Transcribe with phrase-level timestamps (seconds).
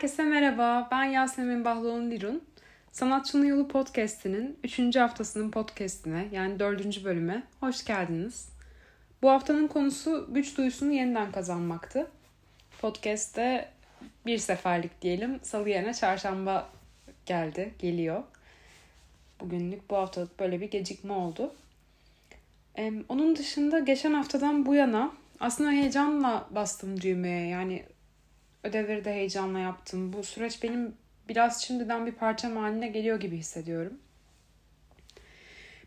[0.00, 2.44] Herkese merhaba, ben Yasemin Bahloğun Lirun.
[2.92, 4.96] Sanatçının Yolu Podcast'inin 3.
[4.96, 7.04] haftasının podcast'ine yani 4.
[7.04, 8.48] bölüme hoş geldiniz.
[9.22, 12.10] Bu haftanın konusu güç duyusunu yeniden kazanmaktı.
[12.80, 13.68] Podcast'te
[14.26, 16.68] bir seferlik diyelim, salı yerine çarşamba
[17.26, 18.22] geldi, geliyor.
[19.40, 21.54] Bugünlük bu haftalık böyle bir gecikme oldu.
[23.08, 27.48] Onun dışında geçen haftadan bu yana aslında heyecanla bastım düğmeye.
[27.48, 27.84] Yani
[28.64, 30.12] ödevleri de heyecanla yaptım.
[30.12, 30.94] Bu süreç benim
[31.28, 33.98] biraz şimdiden bir parçam haline geliyor gibi hissediyorum.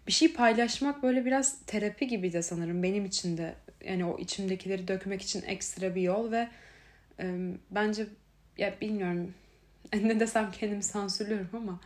[0.08, 3.56] Bir şey paylaşmak böyle biraz terapi gibi de sanırım benim için de.
[3.86, 6.50] Yani o içimdekileri dökmek için ekstra bir yol ve
[7.20, 8.08] e, bence
[8.58, 9.34] ya bilmiyorum
[9.94, 11.80] ne desem kendimi sansürlüyorum ama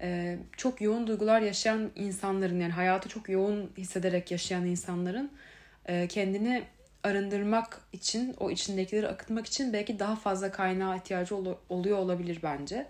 [0.00, 5.30] e, çok yoğun duygular yaşayan insanların yani hayatı çok yoğun hissederek yaşayan insanların
[5.86, 6.62] e, kendini
[7.04, 12.86] arındırmak için, o içindekileri akıtmak için belki daha fazla kaynağa ihtiyacı ol- oluyor olabilir bence.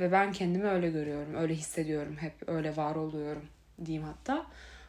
[0.00, 3.46] Ve ben kendimi öyle görüyorum, öyle hissediyorum, hep öyle var oluyorum
[3.84, 4.46] diyeyim hatta.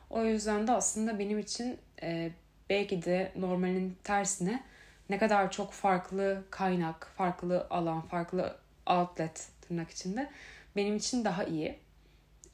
[0.10, 2.32] O yüzden de aslında benim için e,
[2.70, 4.64] belki de normalin tersine
[5.10, 10.30] ne kadar çok farklı kaynak, farklı alan, farklı outlet tırnak içinde
[10.76, 11.80] benim için daha iyi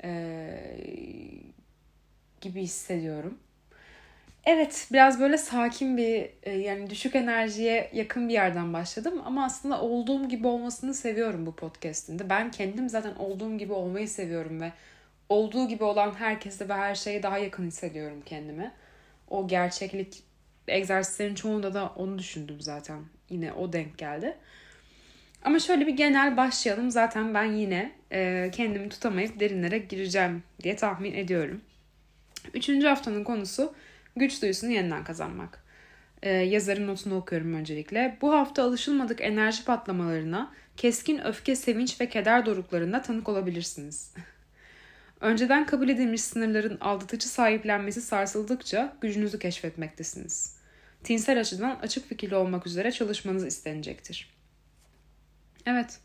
[0.04, 0.78] e,
[2.42, 3.38] gibi hissediyorum.
[4.46, 9.82] Evet biraz böyle sakin bir e, yani düşük enerjiye yakın bir yerden başladım ama aslında
[9.82, 12.30] olduğum gibi olmasını seviyorum bu podcast'inde.
[12.30, 14.72] Ben kendim zaten olduğum gibi olmayı seviyorum ve
[15.30, 18.72] olduğu gibi olan herkese ve her şeye daha yakın hissediyorum kendimi.
[19.30, 20.24] O gerçeklik
[20.68, 23.00] egzersizlerin çoğunda da onu düşündüm zaten.
[23.30, 24.38] Yine o denk geldi.
[25.44, 26.92] Ama şöyle bir genel başlayalım.
[26.92, 31.62] Zaten ben yine e, kendimi tutamayıp derinlere gireceğim diye tahmin ediyorum.
[32.54, 33.74] Üçüncü haftanın konusu
[34.16, 35.64] Güç duyusunu yeniden kazanmak.
[36.24, 38.18] Ee, yazarın notunu okuyorum öncelikle.
[38.22, 44.14] Bu hafta alışılmadık enerji patlamalarına, keskin öfke, sevinç ve keder doruklarında tanık olabilirsiniz.
[45.22, 50.56] Önceden kabul edilmiş sınırların aldatıcı sahiplenmesi sarsıldıkça gücünüzü keşfetmektesiniz.
[51.04, 54.30] Tinsel açıdan açık fikirli olmak üzere çalışmanız istenecektir.
[55.66, 56.00] Evet,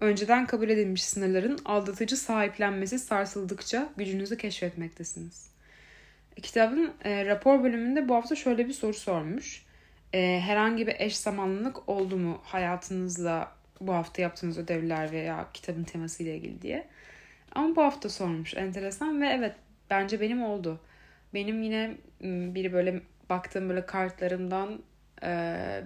[0.00, 5.51] önceden kabul edilmiş sınırların aldatıcı sahiplenmesi sarsıldıkça gücünüzü keşfetmektesiniz.
[6.42, 9.66] Kitabın e, rapor bölümünde bu hafta şöyle bir soru sormuş.
[10.12, 16.22] E, herhangi bir eş zamanlılık oldu mu hayatınızla bu hafta yaptığınız ödevler veya kitabın teması
[16.22, 16.88] ile ilgili diye.
[17.54, 19.54] Ama bu hafta sormuş enteresan ve evet
[19.90, 20.80] bence benim oldu.
[21.34, 21.94] Benim yine
[22.54, 23.00] biri böyle
[23.30, 24.82] baktığım böyle kartlarımdan
[25.22, 25.84] e,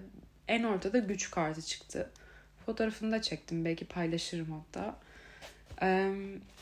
[0.48, 2.10] en ortada güç kartı çıktı.
[2.66, 4.96] Fotoğrafını da çektim belki paylaşırım hatta.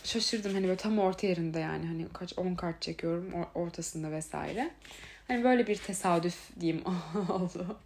[0.04, 4.70] Şaşırdım hani böyle tam orta yerinde yani hani kaç 10 kart çekiyorum ortasında vesaire.
[5.28, 6.84] Hani böyle bir tesadüf diyeyim
[7.28, 7.78] oldu.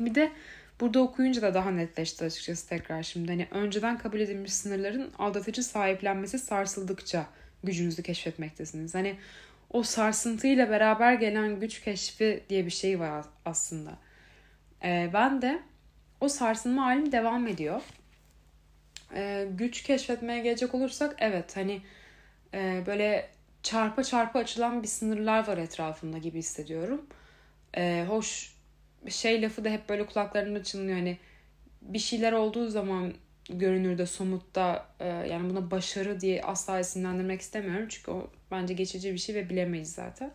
[0.00, 0.32] Bir de
[0.80, 3.28] burada okuyunca da daha netleşti açıkçası tekrar şimdi.
[3.28, 7.26] Hani önceden kabul edilmiş sınırların aldatıcı sahiplenmesi sarsıldıkça
[7.64, 8.94] gücünüzü keşfetmektesiniz.
[8.94, 9.16] Hani
[9.70, 13.98] o sarsıntıyla beraber gelen güç keşfi diye bir şey var aslında.
[14.84, 15.62] Ee, ben de
[16.20, 17.82] o sarsılma halim devam ediyor
[19.14, 21.82] e, güç keşfetmeye gelecek olursak evet hani
[22.54, 23.28] e, böyle
[23.62, 27.06] çarpa çarpa açılan bir sınırlar var etrafında gibi hissediyorum.
[27.76, 28.56] E, hoş
[29.08, 31.18] şey lafı da hep böyle kulaklarımda çınlıyor hani
[31.82, 33.14] bir şeyler olduğu zaman
[33.50, 39.18] görünürde somutta e, yani buna başarı diye asla isimlendirmek istemiyorum çünkü o bence geçici bir
[39.18, 40.32] şey ve bilemeyiz zaten.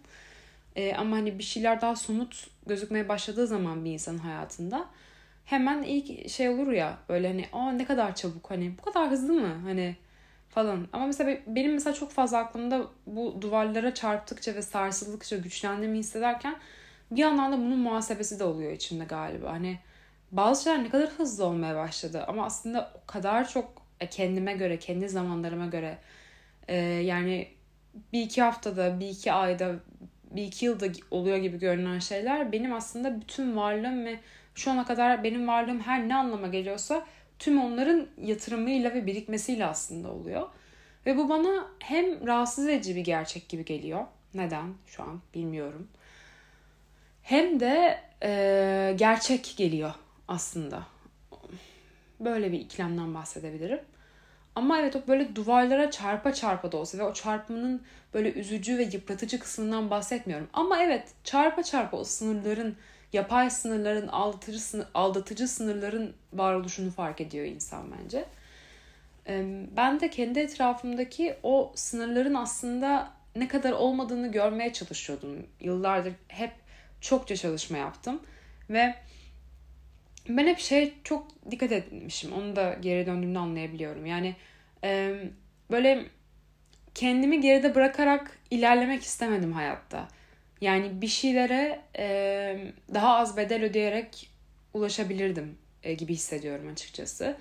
[0.75, 4.89] E, ama hani bir şeyler daha somut gözükmeye başladığı zaman bir insanın hayatında
[5.47, 9.33] hemen ilk şey olur ya böyle hani aa ne kadar çabuk hani bu kadar hızlı
[9.33, 9.95] mı hani
[10.49, 10.87] falan.
[10.93, 16.55] Ama mesela benim mesela çok fazla aklımda bu duvarlara çarptıkça ve sarsıldıkça güçlendiğimi hissederken
[17.11, 19.51] bir yandan da bunun muhasebesi de oluyor içimde galiba.
[19.51, 19.79] Hani
[20.31, 24.79] bazı şeyler ne kadar hızlı olmaya başladı ama aslında o kadar çok e, kendime göre,
[24.79, 25.97] kendi zamanlarıma göre
[26.67, 27.47] e, yani
[28.13, 29.75] bir iki haftada, bir iki ayda,
[30.31, 34.19] bir iki yılda oluyor gibi görünen şeyler benim aslında bütün varlığım ve
[34.57, 37.05] şu ana kadar benim varlığım her ne anlama geliyorsa
[37.39, 40.47] tüm onların yatırımıyla ve birikmesiyle aslında oluyor.
[41.05, 44.05] Ve bu bana hem rahatsız edici bir gerçek gibi geliyor.
[44.33, 44.73] Neden?
[44.87, 45.87] Şu an bilmiyorum.
[47.23, 49.93] Hem de e, gerçek geliyor
[50.27, 50.83] aslında.
[52.19, 53.79] Böyle bir ikilemden bahsedebilirim.
[54.55, 57.83] Ama evet o böyle duvarlara çarpa çarpa da olsa ve o çarpmanın
[58.13, 60.47] böyle üzücü ve yıpratıcı kısmından bahsetmiyorum.
[60.53, 62.75] Ama evet çarpa çarpa o sınırların
[63.13, 68.25] yapay sınırların, aldatıcı, sınır, aldatıcı sınırların varoluşunu fark ediyor insan bence.
[69.77, 75.47] Ben de kendi etrafımdaki o sınırların aslında ne kadar olmadığını görmeye çalışıyordum.
[75.59, 76.51] Yıllardır hep
[77.01, 78.21] çokça çalışma yaptım
[78.69, 78.95] ve
[80.29, 82.33] ben hep şey çok dikkat etmişim.
[82.33, 84.05] Onu da geri döndüğümde anlayabiliyorum.
[84.05, 84.35] Yani
[85.71, 86.05] böyle
[86.95, 90.07] kendimi geride bırakarak ilerlemek istemedim hayatta.
[90.61, 94.29] Yani bir şeylere e, daha az bedel ödeyerek
[94.73, 97.37] ulaşabilirdim e, gibi hissediyorum açıkçası.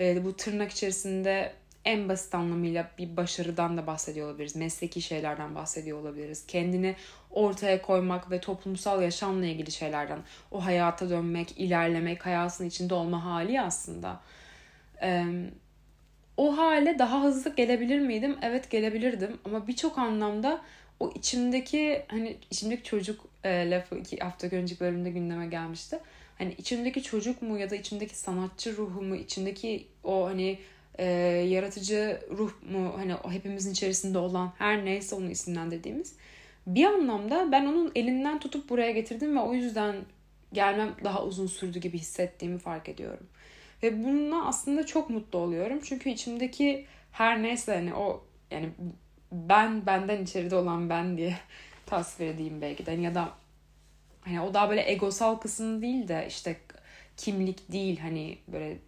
[0.00, 1.52] E, bu tırnak içerisinde
[1.84, 4.56] en basit anlamıyla bir başarıdan da bahsediyor olabiliriz.
[4.56, 6.46] Mesleki şeylerden bahsediyor olabiliriz.
[6.46, 6.96] Kendini
[7.30, 10.18] ortaya koymak ve toplumsal yaşamla ilgili şeylerden.
[10.50, 14.20] O hayata dönmek, ilerlemek, hayatın içinde olma hali aslında.
[15.02, 15.24] Ee,
[16.36, 18.36] o hale daha hızlı gelebilir miydim?
[18.42, 20.60] Evet gelebilirdim ama birçok anlamda
[21.02, 25.98] o içimdeki hani içimdeki çocuk e, lafı iki hafta önceki bölümde gündeme gelmişti.
[26.38, 30.58] Hani içimdeki çocuk mu ya da içimdeki sanatçı ruhu mu, içimdeki o hani
[30.98, 31.04] e,
[31.48, 36.14] yaratıcı ruh mu hani o hepimizin içerisinde olan her neyse onu isimlendirdiğimiz
[36.66, 39.96] bir anlamda ben onun elinden tutup buraya getirdim ve o yüzden
[40.52, 43.26] gelmem daha uzun sürdü gibi hissettiğimi fark ediyorum.
[43.82, 45.80] Ve bununla aslında çok mutlu oluyorum.
[45.84, 48.68] Çünkü içimdeki her neyse hani o yani
[49.32, 51.36] ben benden içeride olan ben diye
[51.86, 52.90] tasvir edeyim belki de.
[52.90, 53.28] Hani ya da
[54.20, 56.56] hani o daha böyle egosal kısım değil de işte
[57.16, 58.78] kimlik değil hani böyle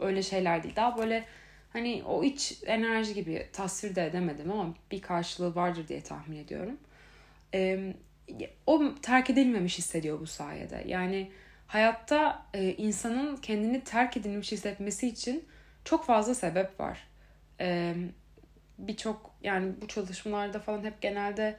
[0.00, 0.76] öyle şeyler değil.
[0.76, 1.24] Daha böyle
[1.72, 6.78] hani o iç enerji gibi tasvir de edemedim ama bir karşılığı vardır diye tahmin ediyorum.
[7.54, 7.94] Ee,
[8.66, 10.84] o terk edilmemiş hissediyor bu sayede.
[10.86, 11.30] Yani
[11.66, 15.44] hayatta e, insanın kendini terk edilmiş hissetmesi için
[15.84, 17.08] çok fazla sebep var.
[17.60, 17.94] Ee,
[18.78, 21.56] Birçok yani bu çalışmalarda falan hep genelde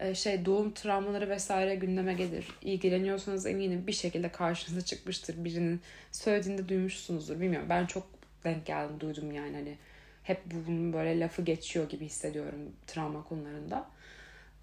[0.00, 2.46] e, şey doğum travmaları vesaire gündeme gelir.
[2.62, 5.44] İlgileniyorsanız eminim bir şekilde karşınıza çıkmıştır.
[5.44, 5.80] Birinin
[6.12, 7.40] söylediğinde duymuşsunuzdur.
[7.40, 8.06] Bilmiyorum ben çok
[8.44, 9.76] denk geldim duydum yani hani
[10.22, 13.86] hep bunun böyle lafı geçiyor gibi hissediyorum travma konularında.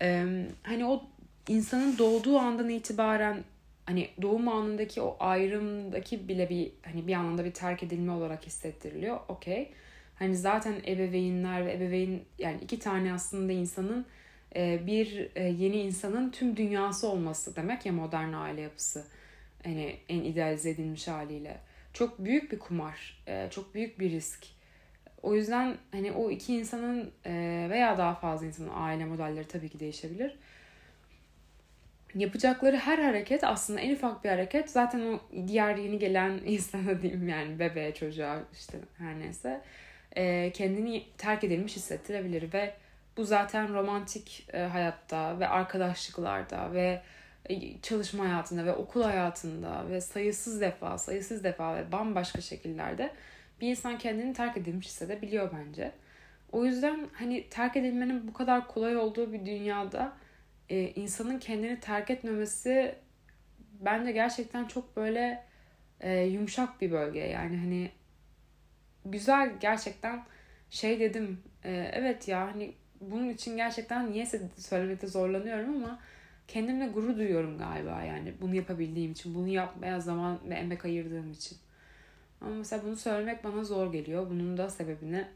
[0.01, 0.25] Ee,
[0.63, 1.03] hani o
[1.47, 3.43] insanın doğduğu andan itibaren
[3.85, 9.19] hani doğum anındaki o ayrımdaki bile bir hani bir anlamda bir terk edilme olarak hissettiriliyor.
[9.27, 9.71] Okey.
[10.19, 14.05] Hani zaten ebeveynler ve ebeveyn yani iki tane aslında insanın
[14.55, 19.05] e, bir e, yeni insanın tüm dünyası olması demek ya modern aile yapısı.
[19.63, 21.57] Hani en idealize edilmiş haliyle.
[21.93, 23.23] Çok büyük bir kumar.
[23.27, 24.45] E, çok büyük bir risk.
[25.23, 27.11] O yüzden hani o iki insanın
[27.69, 30.39] veya daha fazla insanın aile modelleri tabii ki değişebilir.
[32.15, 37.27] Yapacakları her hareket aslında en ufak bir hareket zaten o diğer yeni gelen insana diyeyim
[37.27, 39.61] yani bebeğe çocuğa işte her neyse
[40.53, 42.73] kendini terk edilmiş hissettirebilir ve
[43.17, 47.01] bu zaten romantik e, hayatta ve arkadaşlıklarda ve
[47.49, 53.13] e, çalışma hayatında ve okul hayatında ve sayısız defa, sayısız defa ve bambaşka şekillerde
[53.61, 55.91] bir insan kendini terk edilmiş hissedebiliyor bence.
[56.51, 60.13] O yüzden hani terk edilmenin bu kadar kolay olduğu bir dünyada
[60.69, 62.95] e, insanın kendini terk etmemesi
[63.59, 65.43] bence gerçekten çok böyle
[65.99, 67.19] e, yumuşak bir bölge.
[67.19, 67.91] Yani hani
[69.11, 70.23] güzel gerçekten
[70.69, 71.39] şey dedim.
[71.63, 75.99] E, evet ya hani bunun için gerçekten niyeyse söylemekte zorlanıyorum ama
[76.47, 81.57] kendimle gurur duyuyorum galiba yani bunu yapabildiğim için, bunu yapmaya zaman ve emek ayırdığım için.
[82.41, 84.29] Ama mesela bunu söylemek bana zor geliyor.
[84.29, 85.27] Bunun da sebebini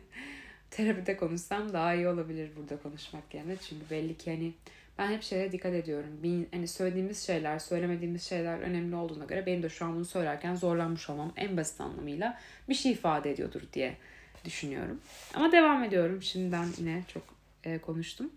[0.70, 3.56] terapide konuşsam daha iyi olabilir burada konuşmak yerine.
[3.56, 4.52] Çünkü belli ki hani
[4.98, 6.10] ben hep şeye dikkat ediyorum.
[6.22, 10.54] Bir, hani söylediğimiz şeyler, söylemediğimiz şeyler önemli olduğuna göre benim de şu an bunu söylerken
[10.54, 12.38] zorlanmış olmam en basit anlamıyla
[12.68, 13.96] bir şey ifade ediyordur diye
[14.44, 15.00] düşünüyorum.
[15.34, 16.22] Ama devam ediyorum.
[16.22, 17.22] Şimdiden yine çok
[17.64, 18.30] e, konuştum.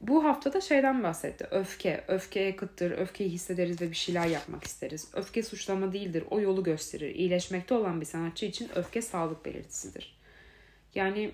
[0.00, 1.46] Bu haftada şeyden bahsetti.
[1.50, 2.04] Öfke.
[2.08, 2.90] Öfkeye kıttır.
[2.90, 5.08] Öfkeyi hissederiz ve bir şeyler yapmak isteriz.
[5.14, 6.24] Öfke suçlama değildir.
[6.30, 7.14] O yolu gösterir.
[7.14, 10.18] İyileşmekte olan bir sanatçı için öfke sağlık belirtisidir.
[10.94, 11.32] Yani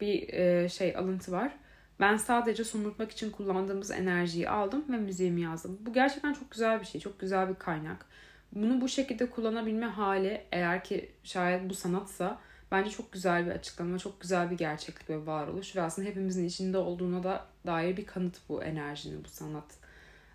[0.00, 1.52] bir e, şey alıntı var.
[2.00, 5.78] Ben sadece somurtmak için kullandığımız enerjiyi aldım ve müziğimi yazdım.
[5.80, 7.00] Bu gerçekten çok güzel bir şey.
[7.00, 8.06] Çok güzel bir kaynak
[8.52, 12.40] bunu bu şekilde kullanabilme hali eğer ki şayet bu sanatsa
[12.72, 16.78] bence çok güzel bir açıklama, çok güzel bir gerçeklik ve varoluş ve aslında hepimizin içinde
[16.78, 19.78] olduğuna da dair bir kanıt bu enerjinin, bu sanat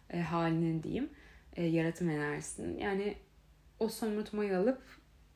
[0.09, 1.09] e, halinin diyeyim,
[1.55, 2.77] e, yaratım enerjisinin.
[2.77, 3.17] Yani
[3.79, 4.81] o somurtmayı alıp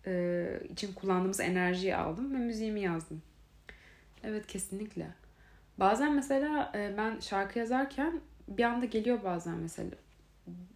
[0.06, 3.22] e, için kullandığımız enerjiyi aldım ve müziğimi yazdım.
[4.24, 5.14] Evet kesinlikle.
[5.80, 9.90] Bazen mesela e, ben şarkı yazarken bir anda geliyor bazen mesela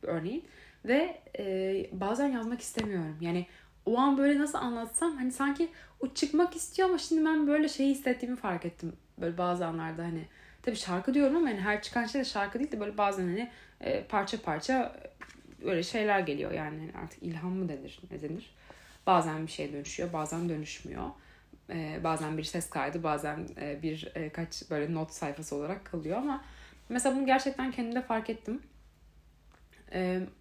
[0.02, 0.46] örneğin
[0.86, 3.18] ve e, bazen yazmak istemiyorum.
[3.22, 3.46] Yani
[3.86, 5.70] o an böyle nasıl anlatsam hani sanki
[6.00, 8.94] o çıkmak istiyor ama şimdi ben böyle şey hissettiğimi fark ettim.
[9.22, 10.26] Böyle bazı anlarda hani
[10.62, 13.52] tabii şarkı diyorum ama hani her çıkan şey de şarkı değil de böyle bazen hani
[13.82, 14.96] e, parça parça
[15.66, 18.56] böyle şeyler geliyor yani hani artık ilham mı denir ne denir.
[19.08, 21.10] Bazen bir şey dönüşüyor bazen dönüşmüyor.
[21.70, 26.18] E, bazen bir ses kaydı bazen e, bir e, kaç böyle not sayfası olarak kalıyor
[26.18, 26.44] ama
[26.90, 28.62] mesela bunu gerçekten kendimde fark ettim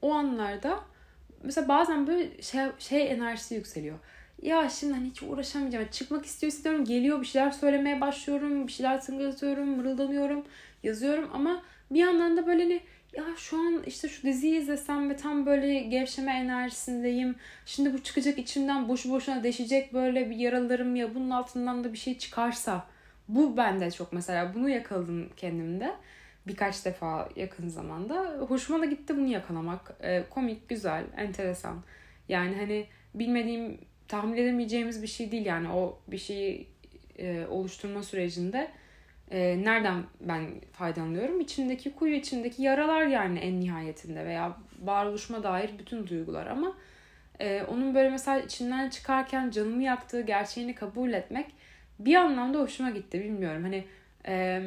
[0.02, 0.84] o anlarda
[1.42, 3.98] mesela bazen böyle şey, şey enerjisi yükseliyor.
[4.42, 5.88] Ya şimdi hani hiç uğraşamayacağım.
[5.90, 6.84] Çıkmak istiyor istiyorum.
[6.84, 8.66] Geliyor bir şeyler söylemeye başlıyorum.
[8.66, 10.44] Bir şeyler tıngırdatıyorum, mırıldanıyorum,
[10.82, 11.30] yazıyorum.
[11.32, 12.80] Ama bir yandan da böyle hani
[13.16, 17.36] ya şu an işte şu diziyi izlesem ve tam böyle gevşeme enerjisindeyim.
[17.66, 21.98] Şimdi bu çıkacak içimden boşu boşuna deşecek böyle bir yaralarım ya bunun altından da bir
[21.98, 22.86] şey çıkarsa.
[23.28, 25.94] Bu bende çok mesela bunu yakaladım kendimde
[26.46, 28.36] birkaç defa yakın zamanda.
[28.48, 29.96] Hoşuma da gitti bunu yakalamak.
[30.00, 31.82] E, komik, güzel, enteresan.
[32.28, 33.78] Yani hani bilmediğim,
[34.08, 36.68] tahmin edemeyeceğimiz bir şey değil yani o bir şeyi
[37.18, 38.70] e, oluşturma sürecinde
[39.32, 41.40] e, nereden ben faydalanıyorum?
[41.40, 46.76] İçindeki kuyu, içindeki yaralar yani en nihayetinde veya varoluşuma dair bütün duygular ama
[47.40, 51.46] e, onun böyle mesela içinden çıkarken canımı yaktığı gerçeğini kabul etmek
[51.98, 53.62] bir anlamda hoşuma gitti bilmiyorum.
[53.62, 53.84] Hani
[54.26, 54.62] e,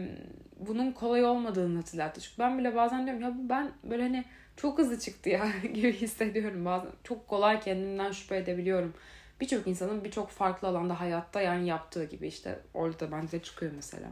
[0.59, 2.21] bunun kolay olmadığını hatırlattı.
[2.21, 4.25] Çünkü ben bile bazen diyorum ya ben böyle hani
[4.57, 6.91] çok hızlı çıktı ya gibi hissediyorum bazen.
[7.03, 8.93] Çok kolay kendimden şüphe edebiliyorum.
[9.41, 14.07] Birçok insanın birçok farklı alanda hayatta yani yaptığı gibi işte orada da bence çıkıyor mesela.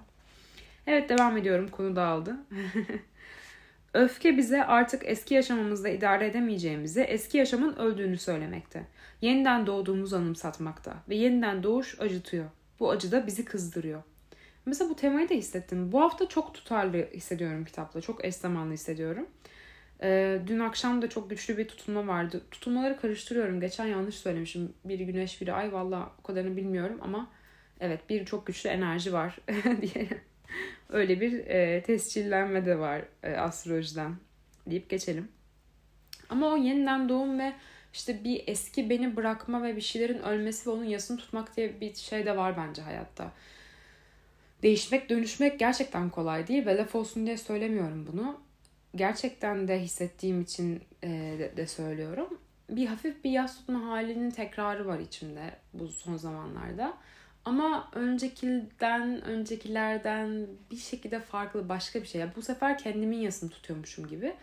[0.87, 2.37] Evet devam ediyorum konu dağıldı.
[3.93, 8.87] Öfke bize artık eski yaşamımızda idare edemeyeceğimizi, eski yaşamın öldüğünü söylemekte.
[9.21, 12.45] Yeniden doğduğumuzu anımsatmakta ve yeniden doğuş acıtıyor.
[12.79, 14.03] Bu acı da bizi kızdırıyor.
[14.65, 15.91] Mesela bu temayı da hissettim.
[15.91, 18.01] Bu hafta çok tutarlı hissediyorum kitapla.
[18.01, 19.27] Çok eş zamanlı hissediyorum.
[20.03, 22.41] Ee, dün akşam da çok güçlü bir tutulma vardı.
[22.51, 23.59] Tutulmaları karıştırıyorum.
[23.59, 24.73] Geçen yanlış söylemişim.
[24.85, 25.73] Biri güneş, biri ay.
[25.73, 27.31] Valla o kadarını bilmiyorum ama
[27.79, 29.39] evet bir çok güçlü enerji var
[29.81, 30.07] diye
[30.89, 34.15] öyle bir e, tescillenme de var e, astrolojiden
[34.67, 35.27] deyip geçelim.
[36.29, 37.53] Ama o yeniden doğum ve
[37.93, 41.95] işte bir eski beni bırakma ve bir şeylerin ölmesi ve onun yasını tutmak diye bir
[41.95, 43.31] şey de var bence hayatta.
[44.63, 48.41] Değişmek, dönüşmek gerçekten kolay değil ve laf olsun diye söylemiyorum bunu.
[48.95, 52.39] Gerçekten de hissettiğim için e, de, de söylüyorum.
[52.69, 55.41] Bir hafif bir yas tutma halinin tekrarı var içimde
[55.73, 56.97] bu son zamanlarda.
[57.45, 62.21] Ama öncekilden, öncekilerden bir şekilde farklı başka bir şey.
[62.21, 64.35] Yani bu sefer kendimin yasını tutuyormuşum gibi.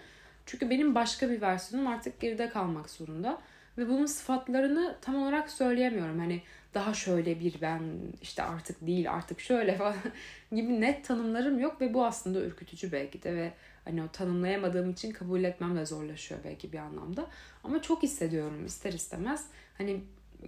[0.46, 3.40] Çünkü benim başka bir versiyonum artık geride kalmak zorunda.
[3.78, 6.18] Ve bunun sıfatlarını tam olarak söyleyemiyorum.
[6.18, 6.42] Hani
[6.74, 7.82] daha şöyle bir ben
[8.22, 9.94] işte artık değil artık şöyle falan
[10.52, 13.52] gibi net tanımlarım yok ve bu aslında ürkütücü belki de ve
[13.84, 17.26] hani o tanımlayamadığım için kabul etmem de zorlaşıyor belki bir anlamda.
[17.64, 19.46] Ama çok hissediyorum ister istemez.
[19.78, 20.00] Hani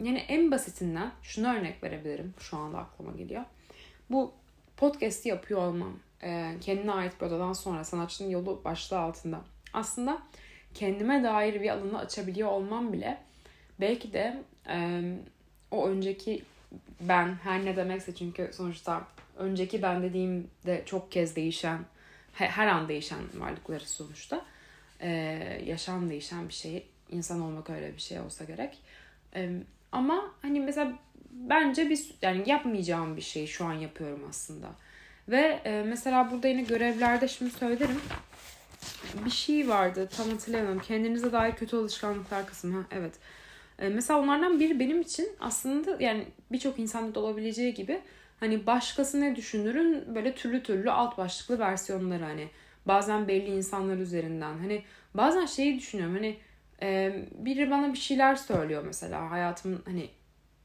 [0.03, 2.35] yani en basitinden şunu örnek verebilirim.
[2.39, 3.43] Şu anda aklıma geliyor.
[4.11, 4.33] Bu
[4.77, 5.99] podcast'i yapıyor olmam.
[6.23, 9.41] E, kendine ait bir odadan sonra sanatçının yolu başlığı altında.
[9.73, 10.23] Aslında
[10.75, 13.19] kendime dair bir alanı açabiliyor olmam bile
[13.81, 15.03] belki de e,
[15.71, 16.43] o önceki
[17.01, 19.03] ben her ne demekse çünkü sonuçta
[19.37, 21.79] önceki ben dediğimde çok kez değişen
[22.33, 24.45] her an değişen varlıkları sonuçta
[25.03, 28.79] ee, yaşam değişen bir şey insan olmak öyle bir şey olsa gerek
[29.35, 29.51] ee,
[29.93, 30.93] ama hani mesela
[31.31, 34.67] bence bir yani yapmayacağım bir şey şu an yapıyorum aslında.
[35.29, 38.01] Ve e, mesela burada yine görevlerde şimdi söylerim.
[39.25, 42.77] Bir şey vardı tam hatırlayamam kendinize dair kötü alışkanlıklar kısmı.
[42.77, 43.15] Ha evet.
[43.79, 48.01] E, mesela onlardan biri benim için aslında yani birçok insanda da olabileceği gibi
[48.41, 52.49] hani başkası ne düşünürün böyle türlü türlü alt başlıklı versiyonları hani
[52.87, 54.59] bazen belli insanlar üzerinden.
[54.59, 54.83] Hani
[55.15, 56.37] bazen şeyi düşünüyorum hani
[56.83, 60.11] e, biri bana bir şeyler söylüyor mesela hayatımın hani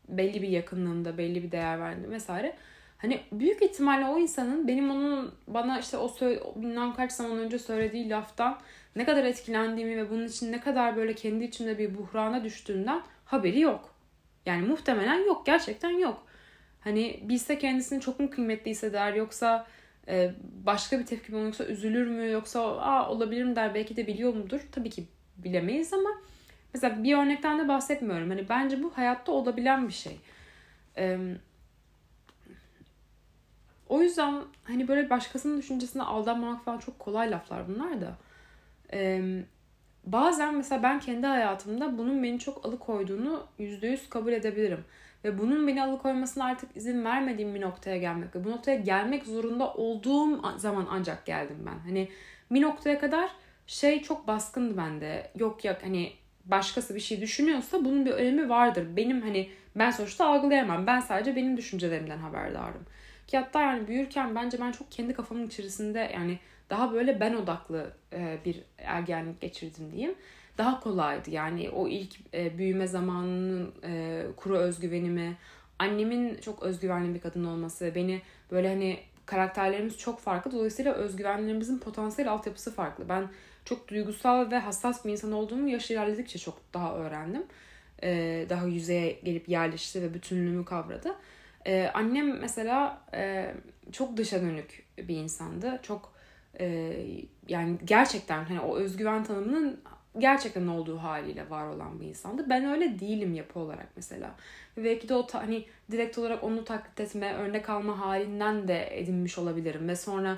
[0.09, 2.55] belli bir yakınlığında belli bir değer verdiğinde vesaire
[2.97, 6.15] hani büyük ihtimalle o insanın benim onun bana işte o
[6.55, 8.59] bilmem kaç zaman önce söylediği laftan
[8.95, 13.59] ne kadar etkilendiğimi ve bunun için ne kadar böyle kendi içimde bir buhrana düştüğümden haberi
[13.59, 13.95] yok.
[14.45, 15.45] Yani muhtemelen yok.
[15.45, 16.24] Gerçekten yok.
[16.79, 19.67] Hani bilse kendisini çok mu kıymetli hisseder yoksa
[20.65, 24.33] başka bir tepki mi yoksa üzülür mü yoksa Aa, olabilir mi der belki de biliyor
[24.33, 24.59] mudur?
[24.71, 25.07] Tabii ki
[25.38, 26.10] bilemeyiz ama
[26.74, 28.29] mesela bir örnekten de bahsetmiyorum.
[28.29, 30.20] Hani bence bu hayatta olabilen bir şey.
[30.98, 31.17] Ee,
[33.89, 38.17] o yüzden hani böyle başkasının düşüncesine aldanmamak falan çok kolay laflar bunlar da.
[38.94, 39.44] Ee,
[40.03, 44.84] bazen mesela ben kendi hayatımda bunun beni çok alıkoyduğunu yüzde yüz kabul edebilirim.
[45.24, 49.74] Ve bunun beni alıkoymasına artık izin vermediğim bir noktaya gelmek ve bu noktaya gelmek zorunda
[49.74, 51.79] olduğum zaman ancak geldim ben.
[51.89, 52.10] Hani
[52.51, 53.29] bir noktaya kadar
[53.67, 55.31] şey çok baskındı bende.
[55.39, 56.13] Yok yok hani
[56.45, 58.88] başkası bir şey düşünüyorsa bunun bir önemi vardır.
[58.95, 60.88] Benim hani ben sonuçta algılayamam.
[60.88, 62.86] Ben sadece benim düşüncelerimden haberdarım.
[63.27, 67.91] Ki hatta yani büyürken bence ben çok kendi kafamın içerisinde yani daha böyle ben odaklı
[68.13, 70.15] e, bir ergenlik geçirdim diyeyim.
[70.57, 75.38] Daha kolaydı yani o ilk e, büyüme zamanının e, kuru özgüvenimi,
[75.79, 78.21] annemin çok özgüvenli bir kadın olması beni
[78.51, 80.51] böyle hani karakterlerimiz çok farklı.
[80.51, 83.09] Dolayısıyla özgüvenlerimizin potansiyel altyapısı farklı.
[83.09, 83.27] Ben
[83.67, 87.43] çok duygusal ve hassas bir insan olduğumu yaş ilerledikçe çok daha öğrendim.
[88.03, 91.15] Ee, daha yüzeye gelip yerleşti ve bütünlüğümü kavradı.
[91.65, 93.53] Ee, annem mesela e,
[93.91, 95.79] çok dışa dönük bir insandı.
[95.83, 96.13] Çok
[96.59, 96.95] e,
[97.47, 99.81] yani gerçekten hani o özgüven tanımının
[100.17, 102.50] gerçekten olduğu haliyle var olan bir insandı.
[102.50, 104.36] Ben öyle değilim yapı olarak mesela.
[104.77, 109.00] Ve belki de o ta, hani direkt olarak onu taklit etme, örnek alma halinden de
[109.00, 109.88] edinmiş olabilirim.
[109.88, 110.38] Ve sonra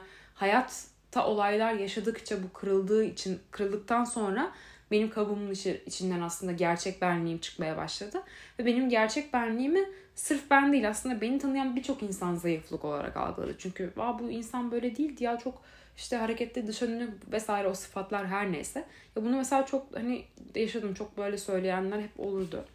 [1.14, 4.52] hayatta olaylar yaşadıkça bu kırıldığı için, kırıldıktan sonra
[4.92, 5.52] benim kabuğumun
[5.86, 8.24] içinden aslında gerçek benliğim çıkmaya başladı.
[8.60, 13.56] Ve benim gerçek benliğimi sırf ben değil aslında beni tanıyan birçok insan zayıflık olarak algıladı.
[13.58, 15.62] Çünkü Aa, bu insan böyle değildi ya çok
[15.98, 16.82] işte hareketli dış
[17.32, 18.86] vesaire o sıfatlar her neyse.
[19.16, 20.24] Ya bunu mesela çok hani
[20.56, 22.66] yaşadım çok böyle söyleyenler hep olurdu.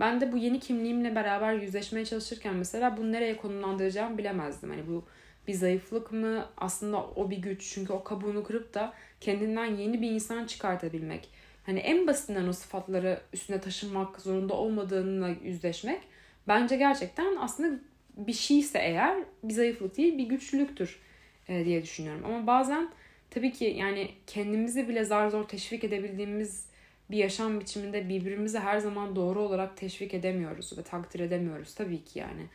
[0.00, 4.70] Ben de bu yeni kimliğimle beraber yüzleşmeye çalışırken mesela bunu nereye konumlandıracağımı bilemezdim.
[4.70, 5.04] Hani bu
[5.48, 10.10] bir zayıflık mı aslında o bir güç çünkü o kabuğunu kırıp da kendinden yeni bir
[10.10, 11.28] insan çıkartabilmek.
[11.66, 16.00] Hani en basitinden o sıfatları üstüne taşınmak zorunda olmadığına yüzleşmek
[16.48, 17.78] bence gerçekten aslında
[18.16, 21.00] bir şeyse eğer bir zayıflık değil bir güçlülüktür
[21.48, 22.24] e, diye düşünüyorum.
[22.24, 22.88] Ama bazen
[23.30, 26.66] tabii ki yani kendimizi bile zar zor teşvik edebildiğimiz
[27.10, 32.18] bir yaşam biçiminde birbirimizi her zaman doğru olarak teşvik edemiyoruz ve takdir edemiyoruz tabii ki
[32.18, 32.46] yani.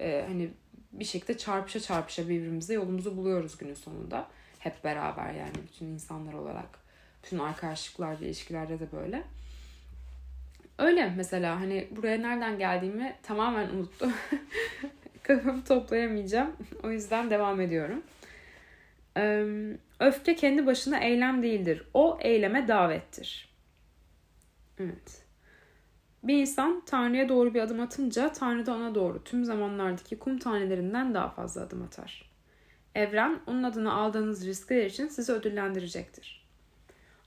[0.00, 0.50] E, hani
[0.92, 4.28] bir şekilde çarpışa çarpışa birbirimize yolumuzu buluyoruz günün sonunda.
[4.58, 6.78] Hep beraber yani bütün insanlar olarak.
[7.24, 9.22] Bütün arkadaşlıklarda, ilişkilerde de böyle.
[10.78, 14.12] Öyle mesela hani buraya nereden geldiğimi tamamen unuttum.
[15.22, 16.56] Kafamı toplayamayacağım.
[16.82, 18.02] O yüzden devam ediyorum.
[20.00, 21.88] Öfke kendi başına eylem değildir.
[21.94, 23.52] O eyleme davettir.
[24.78, 25.21] Evet.
[26.22, 31.14] Bir insan Tanrı'ya doğru bir adım atınca Tanrı da ona doğru tüm zamanlardaki kum tanelerinden
[31.14, 32.30] daha fazla adım atar.
[32.94, 36.46] Evren onun adına aldığınız riskler için sizi ödüllendirecektir.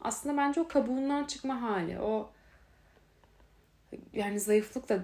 [0.02, 2.30] Aslında bence o kabuğundan çıkma hali, o
[4.13, 5.00] yani zayıflık da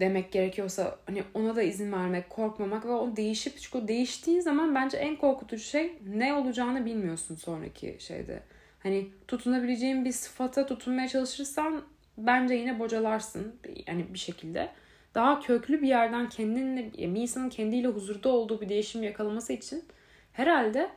[0.00, 4.74] demek gerekiyorsa hani ona da izin vermek, korkmamak ve o değişip çünkü o değiştiği zaman
[4.74, 8.42] bence en korkutucu şey ne olacağını bilmiyorsun sonraki şeyde.
[8.82, 11.84] Hani tutunabileceğin bir sıfata tutunmaya çalışırsan
[12.26, 14.70] bence yine bocalarsın yani bir şekilde.
[15.14, 19.84] Daha köklü bir yerden kendinle bir insanın kendiyle huzurda olduğu bir değişim yakalaması için
[20.32, 20.90] herhalde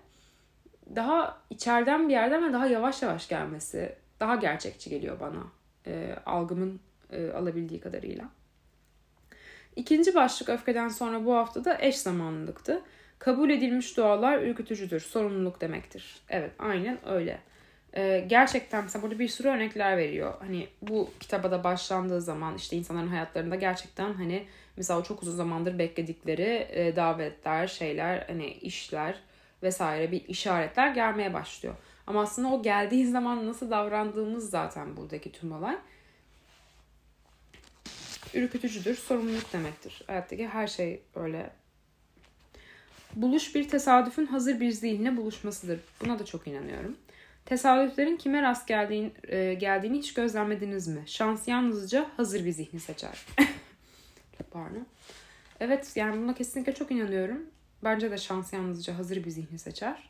[0.96, 5.44] daha içeriden bir yerden ve daha yavaş yavaş gelmesi daha gerçekçi geliyor bana
[5.88, 6.80] e, algımın
[7.12, 8.30] e, alabildiği kadarıyla.
[9.76, 12.82] İkinci başlık öfkeden sonra bu hafta da eş zamanlılıktı.
[13.20, 16.22] Kabul edilmiş dualar ürkütücüdür, sorumluluk demektir.
[16.30, 17.40] Evet aynen öyle.
[17.96, 20.34] Ee, gerçekten mesela burada bir sürü örnekler veriyor.
[20.40, 24.46] Hani bu kitaba da başlandığı zaman işte insanların hayatlarında gerçekten hani
[24.78, 29.20] mesela çok uzun zamandır bekledikleri e, davetler, şeyler, hani işler
[29.64, 31.76] vesaire bir işaretler gelmeye başlıyor.
[32.08, 35.78] Ama aslında o geldiği zaman nasıl davrandığımız zaten buradaki tüm olay
[38.34, 40.02] ürkütücüdür, sorumluluk demektir.
[40.08, 41.50] Hayattaki her şey öyle.
[43.16, 45.80] Buluş bir tesadüfün hazır bir zihinle buluşmasıdır.
[46.02, 46.98] Buna da çok inanıyorum.
[47.46, 51.04] Tesadüflerin kime rast geldiğin, e, geldiğini hiç gözlemlediniz mi?
[51.06, 53.26] Şans yalnızca hazır bir zihni seçer.
[54.52, 54.88] Pardon.
[55.60, 57.46] Evet yani buna kesinlikle çok inanıyorum.
[57.84, 60.10] Bence de şans yalnızca hazır bir zihni seçer.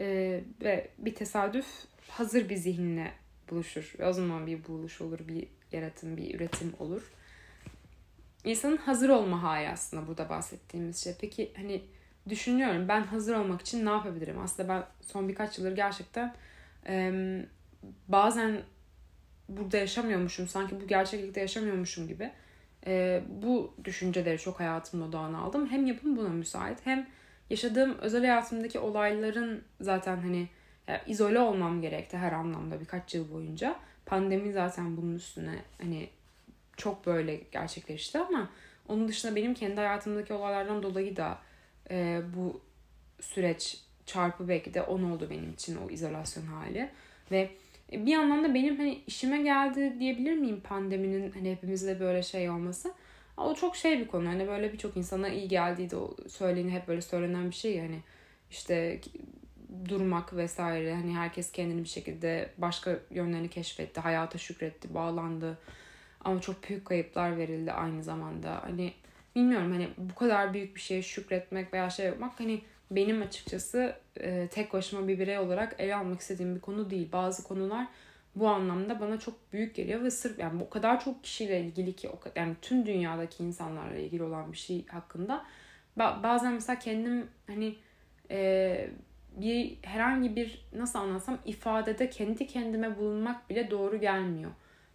[0.00, 1.66] E, ve bir tesadüf
[2.08, 3.12] hazır bir zihinle
[3.50, 3.94] buluşur.
[4.02, 7.02] O zaman bir buluş olur, bir yaratım, bir üretim olur
[8.44, 11.14] insanın hazır olma hali aslında burada bahsettiğimiz şey.
[11.20, 11.82] Peki hani
[12.30, 14.38] düşünüyorum ben hazır olmak için ne yapabilirim?
[14.38, 16.34] Aslında ben son birkaç yıldır gerçekten
[16.86, 17.12] e,
[18.08, 18.62] bazen
[19.48, 22.30] burada yaşamıyormuşum sanki bu gerçeklikte yaşamıyormuşum gibi
[22.86, 25.66] e, bu düşünceleri çok hayatımda odağına aldım.
[25.70, 27.06] Hem yapım buna müsait hem
[27.50, 30.48] yaşadığım özel hayatımdaki olayların zaten hani
[30.88, 33.76] yani izole olmam gerekti her anlamda birkaç yıl boyunca.
[34.06, 36.08] Pandemi zaten bunun üstüne hani
[36.76, 38.50] çok böyle gerçekleşti ama
[38.88, 41.38] onun dışında benim kendi hayatımdaki olaylardan dolayı da
[41.90, 42.60] e, bu
[43.20, 46.90] süreç çarpı belki de on oldu benim için o izolasyon hali
[47.30, 47.50] ve
[47.92, 52.92] bir yandan da benim hani işime geldi diyebilir miyim pandeminin hani hepimizde böyle şey olması.
[53.36, 54.28] O çok şey bir konu.
[54.28, 55.96] Hani böyle birçok insana iyi geldiği de
[56.28, 58.00] söyleni hep böyle söylenen bir şey yani
[58.50, 59.00] işte
[59.88, 65.58] durmak vesaire hani herkes kendini bir şekilde başka yönlerini keşfetti, hayata şükretti, bağlandı
[66.20, 68.62] ama çok büyük kayıplar verildi aynı zamanda.
[68.62, 68.92] Hani
[69.38, 74.48] bilmiyorum hani bu kadar büyük bir şeye şükretmek veya şey yapmak hani benim açıkçası e,
[74.48, 77.12] tek başıma bir birey olarak ele almak istediğim bir konu değil.
[77.12, 77.86] Bazı konular
[78.34, 82.08] bu anlamda bana çok büyük geliyor ve sırf yani o kadar çok kişiyle ilgili ki
[82.08, 85.44] o yani tüm dünyadaki insanlarla ilgili olan bir şey hakkında
[85.96, 87.76] bazen mesela kendim hani
[88.30, 88.90] e,
[89.36, 94.50] bir herhangi bir nasıl anlatsam ifadede kendi kendime bulunmak bile doğru gelmiyor.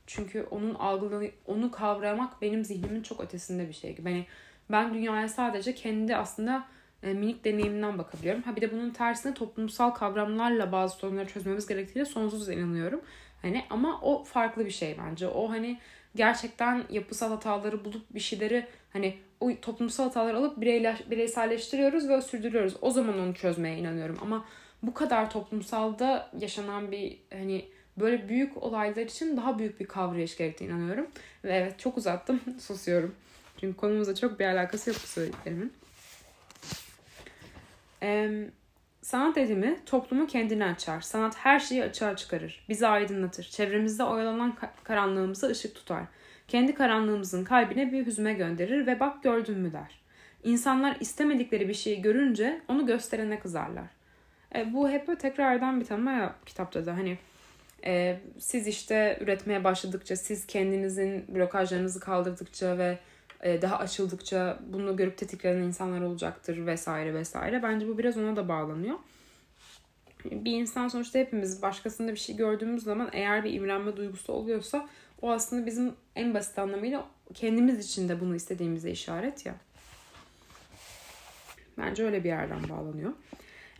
[0.07, 3.95] Çünkü onun algılı onu kavramak benim zihnimin çok ötesinde bir şey.
[4.05, 4.25] Yani
[4.71, 6.65] ben dünyaya sadece kendi aslında
[7.03, 8.41] e, minik deneyimimden bakabiliyorum.
[8.41, 13.01] Ha bir de bunun tersine toplumsal kavramlarla bazı sorunları çözmemiz gerektiğine sonsuz inanıyorum.
[13.41, 15.27] Hani ama o farklı bir şey bence.
[15.27, 15.79] O hani
[16.15, 22.75] gerçekten yapısal hataları bulup bir şeyleri hani o toplumsal hataları alıp bireyler, bireyselleştiriyoruz ve sürdürüyoruz.
[22.81, 24.17] O zaman onu çözmeye inanıyorum.
[24.21, 24.45] Ama
[24.83, 27.65] bu kadar toplumsalda yaşanan bir hani
[27.97, 31.07] böyle büyük olaylar için daha büyük bir kavrayış gerektiğine inanıyorum.
[31.43, 32.41] Ve evet çok uzattım.
[32.59, 33.15] Susuyorum.
[33.59, 35.73] Çünkü konumuzla çok bir alakası yok bu söylediklerimin.
[38.03, 38.49] Ee,
[39.01, 41.01] sanat edimi toplumu kendine açar.
[41.01, 42.65] Sanat her şeyi açığa çıkarır.
[42.69, 43.43] Bizi aydınlatır.
[43.43, 46.03] Çevremizde oyalanan karanlığımıza ışık tutar.
[46.47, 49.99] Kendi karanlığımızın kalbine bir hüzme gönderir ve bak gördün mü der.
[50.43, 53.87] İnsanlar istemedikleri bir şeyi görünce onu gösterene kızarlar.
[54.55, 57.17] E, bu hep böyle tekrar bir tema ya kitapta da hani
[57.85, 62.99] e, siz işte üretmeye başladıkça, siz kendinizin blokajlarınızı kaldırdıkça ve
[63.43, 67.63] e, daha açıldıkça bunu görüp tetiklenen insanlar olacaktır vesaire vesaire.
[67.63, 68.95] Bence bu biraz ona da bağlanıyor.
[70.25, 74.89] Bir insan sonuçta hepimiz başkasında bir şey gördüğümüz zaman eğer bir imrenme duygusu oluyorsa
[75.21, 79.55] o aslında bizim en basit anlamıyla kendimiz için de bunu istediğimize işaret ya.
[81.77, 83.13] Bence öyle bir yerden bağlanıyor.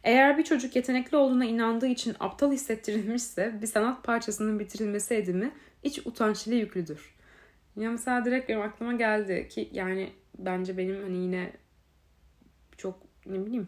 [0.04, 5.52] Eğer bir çocuk yetenekli olduğuna inandığı için aptal hissettirilmişse bir sanat parçasının bitirilmesi edimi
[5.84, 7.16] iç utanç ile yüklüdür.
[7.76, 11.54] Ya mesela direkt benim aklıma geldi ki yani bence benim hani yine
[12.78, 13.68] çok ne bileyim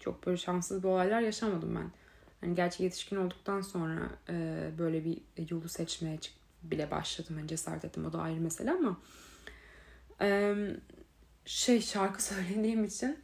[0.00, 1.90] çok böyle şanssız bir olaylar yaşamadım ben.
[2.40, 5.18] Hani gerçi yetişkin olduktan sonra e, böyle bir
[5.50, 6.18] yolu seçmeye
[6.62, 7.38] bile başladım.
[7.38, 9.00] Yani cesaret ettim o da ayrı mesele ama
[10.20, 10.54] e,
[11.44, 13.18] şey şarkı söylediğim için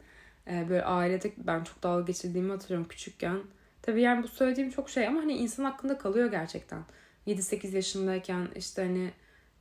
[0.47, 3.39] e, böyle ailede ben çok dalga geçirdiğimi hatırlıyorum küçükken.
[3.81, 6.83] Tabii yani bu söylediğim çok şey ama hani insan hakkında kalıyor gerçekten.
[7.27, 9.11] 7-8 yaşındayken işte hani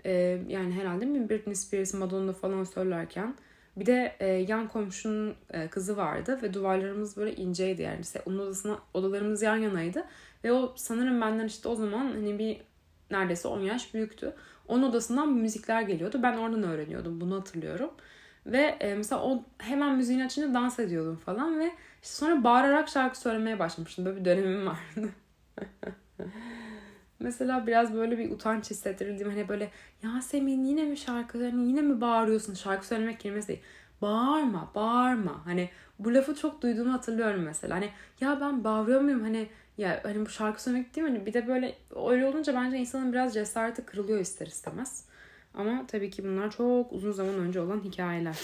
[0.05, 0.12] e,
[0.49, 3.35] yani herhalde mi Britney Spears, Madonna falan söylerken
[3.77, 8.01] bir de e, yan komşunun e, kızı vardı ve duvarlarımız böyle inceydi yani.
[8.01, 10.05] İşte onun odasına, odalarımız yan yanaydı.
[10.45, 12.61] Ve o sanırım benden işte o zaman hani bir
[13.11, 14.35] neredeyse 10 yaş büyüktü.
[14.68, 16.21] Onun odasından müzikler geliyordu.
[16.23, 17.21] Ben oradan öğreniyordum.
[17.21, 17.90] Bunu hatırlıyorum.
[18.46, 23.18] Ve e, mesela o hemen müziğin açınca dans ediyordum falan ve işte sonra bağırarak şarkı
[23.18, 24.05] söylemeye başlamıştım.
[24.05, 25.09] Böyle bir dönemim vardı.
[27.20, 29.70] mesela biraz böyle bir utanç hissettirildiğim hani böyle
[30.02, 33.62] Yasemin yine mi şarkı hani yine mi bağırıyorsun şarkı söylemek kelimesi değil.
[34.02, 35.46] Bağırma, bağırma.
[35.46, 37.76] Hani bu lafı çok duyduğumu hatırlıyorum mesela.
[37.76, 37.88] Hani
[38.20, 39.20] ya ben bağırıyor muyum?
[39.20, 41.12] Hani ya hani bu şarkı söylemek değil mi?
[41.12, 41.74] Hani bir de böyle
[42.09, 45.07] öyle olunca bence insanın biraz cesareti kırılıyor ister istemez.
[45.55, 48.37] Ama tabii ki bunlar çok uzun zaman önce olan hikayeler.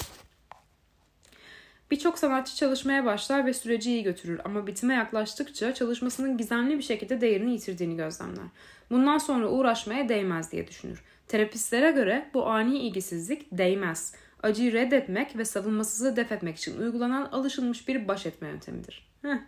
[1.91, 7.21] Birçok sanatçı çalışmaya başlar ve süreci iyi götürür ama bitime yaklaştıkça çalışmasının gizemli bir şekilde
[7.21, 8.45] değerini yitirdiğini gözlemler.
[8.91, 11.03] Bundan sonra uğraşmaya değmez diye düşünür.
[11.29, 14.15] Terapistlere göre bu ani ilgisizlik değmez.
[14.43, 19.09] Acıyı reddetmek ve savunmasızlığı def etmek için uygulanan alışılmış bir baş etme yöntemidir.
[19.23, 19.39] Heh.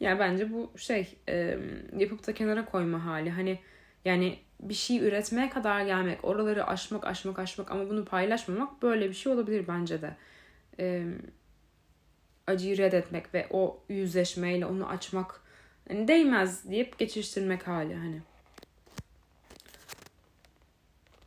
[0.00, 1.18] yani bence bu şey
[1.98, 3.30] yapıp da kenara koyma hali.
[3.30, 3.58] Hani
[4.04, 9.14] yani bir şey üretmeye kadar gelmek, oraları aşmak, aşmak, aşmak ama bunu paylaşmamak böyle bir
[9.14, 10.16] şey olabilir bence de.
[10.78, 11.04] Ee,
[12.46, 15.40] acıyı reddetmek ve o yüzleşmeyle onu açmak
[15.88, 18.22] hani değmez deyip geçiştirmek hali hani.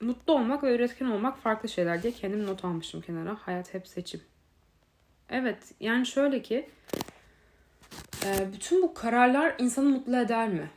[0.02, 3.36] Mutlu olmak ve üretken olmak farklı şeyler diye kendim not almışım kenara.
[3.36, 4.22] Hayat hep seçim.
[5.30, 6.70] Evet yani şöyle ki
[8.54, 10.70] bütün bu kararlar insanı mutlu eder mi?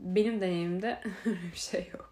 [0.00, 2.10] Benim deneyimimde öyle bir şey yok.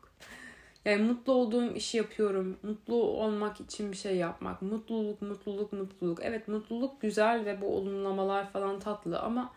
[0.85, 2.59] Yani mutlu olduğum işi yapıyorum.
[2.62, 4.62] Mutlu olmak için bir şey yapmak.
[4.62, 6.18] Mutluluk, mutluluk, mutluluk.
[6.22, 9.53] Evet mutluluk güzel ve bu olumlamalar falan tatlı ama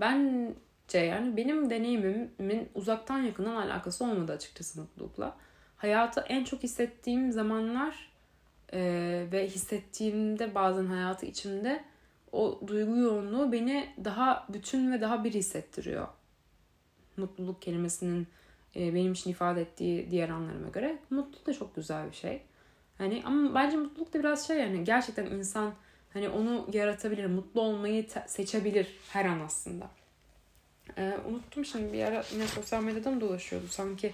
[0.00, 5.36] bence yani benim deneyimimin uzaktan yakından alakası olmadı açıkçası mutlulukla.
[5.76, 8.12] Hayatı en çok hissettiğim zamanlar
[8.72, 8.80] e,
[9.32, 11.84] ve hissettiğimde bazen hayatı içimde
[12.32, 16.08] o duygu yoğunluğu beni daha bütün ve daha bir hissettiriyor
[17.16, 18.26] mutluluk kelimesinin
[18.76, 22.42] e, benim için ifade ettiği diğer anlarıma göre mutluluk da çok güzel bir şey.
[22.98, 25.74] Hani ama bence mutluluk da biraz şey yani gerçekten insan
[26.12, 29.90] hani onu yaratabilir, mutlu olmayı seçebilir her an aslında.
[30.98, 34.12] Ee, unuttum şimdi bir ara yine sosyal medyada mı dolaşıyordu sanki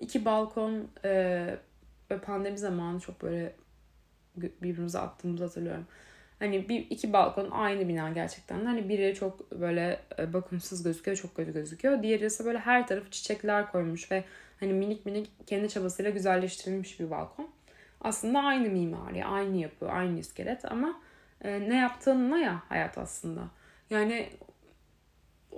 [0.00, 1.58] iki balkon e,
[2.22, 3.54] pandemi zamanı çok böyle
[4.36, 5.86] birbirimize attığımızı hatırlıyorum.
[6.38, 8.64] Hani bir iki balkon aynı bina gerçekten.
[8.64, 12.02] Hani biri çok böyle e, bakımsız gözüküyor, çok kötü gözüküyor.
[12.02, 14.24] Diğeri ise böyle her tarafı çiçekler koymuş ve
[14.60, 17.48] hani minik minik kendi çabasıyla güzelleştirilmiş bir balkon.
[18.00, 21.00] Aslında aynı mimari, aynı yapı, aynı iskelet ama
[21.44, 23.40] e, ne yaptığınla ya hayat aslında.
[23.90, 24.28] Yani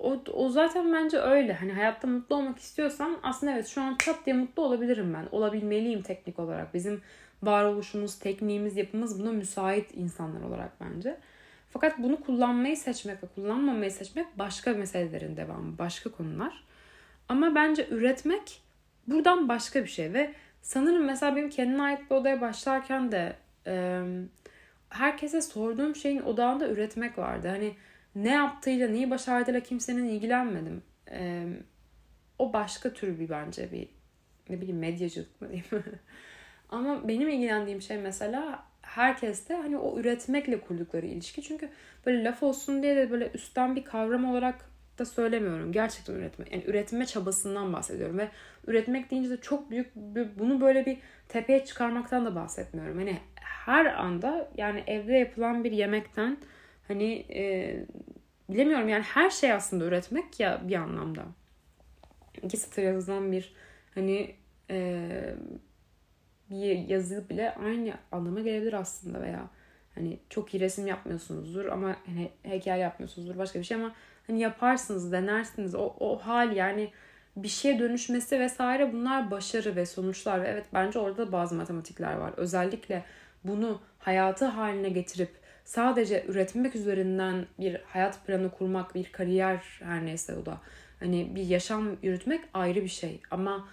[0.00, 1.52] o, o zaten bence öyle.
[1.52, 5.28] Hani hayatta mutlu olmak istiyorsan aslında evet şu an çat diye mutlu olabilirim ben.
[5.32, 6.74] Olabilmeliyim teknik olarak.
[6.74, 7.02] Bizim
[7.42, 11.16] varoluşumuz, tekniğimiz, yapımız buna müsait insanlar olarak bence.
[11.70, 16.64] Fakat bunu kullanmayı seçmek ve kullanmamayı seçmek başka meselelerin devamı, başka konular.
[17.28, 18.62] Ama bence üretmek
[19.06, 20.32] buradan başka bir şey ve
[20.62, 23.36] sanırım mesela benim kendime ait bir odaya başlarken de
[23.66, 24.02] e,
[24.88, 27.48] herkese sorduğum şeyin odağında üretmek vardı.
[27.48, 27.72] Hani
[28.14, 30.82] ne yaptığıyla, neyi başardığıyla kimsenin ilgilenmedim.
[31.10, 31.46] E,
[32.38, 33.88] o başka tür bir bence bir
[34.48, 35.66] ne bileyim medyacılık mı diyeyim.
[36.68, 41.42] Ama benim ilgilendiğim şey mesela herkeste hani o üretmekle kurdukları ilişki.
[41.42, 41.68] Çünkü
[42.06, 45.72] böyle laf olsun diye de böyle üstten bir kavram olarak da söylemiyorum.
[45.72, 46.44] Gerçekten üretme.
[46.50, 48.28] Yani üretme çabasından bahsediyorum ve
[48.66, 49.96] üretmek deyince de çok büyük
[50.38, 52.98] bunu böyle bir tepeye çıkarmaktan da bahsetmiyorum.
[52.98, 56.36] Hani her anda yani evde yapılan bir yemekten
[56.90, 57.76] hani e,
[58.48, 61.22] bilemiyorum yani her şey aslında üretmek ya bir anlamda.
[62.42, 63.54] İki satır yazılan bir
[63.94, 64.34] hani
[64.70, 65.10] e,
[66.50, 69.50] bir yazı bile aynı anlama gelebilir aslında veya
[69.94, 73.94] hani çok iyi resim yapmıyorsunuzdur ama hani heykel yapmıyorsunuzdur başka bir şey ama
[74.26, 76.92] hani yaparsınız denersiniz o, o hal yani
[77.36, 82.14] bir şeye dönüşmesi vesaire bunlar başarı ve sonuçlar ve evet bence orada da bazı matematikler
[82.14, 83.04] var özellikle
[83.44, 85.39] bunu hayatı haline getirip
[85.70, 90.60] sadece üretmek üzerinden bir hayat planı kurmak bir kariyer her neyse o da
[91.00, 93.68] hani bir yaşam yürütmek ayrı bir şey ama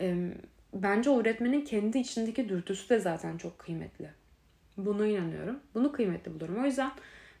[0.00, 0.34] e,
[0.74, 4.10] bence o öğretmenin kendi içindeki dürtüsü de zaten çok kıymetli.
[4.76, 5.60] Buna inanıyorum.
[5.74, 6.62] Bunu kıymetli buluyorum.
[6.62, 6.92] O yüzden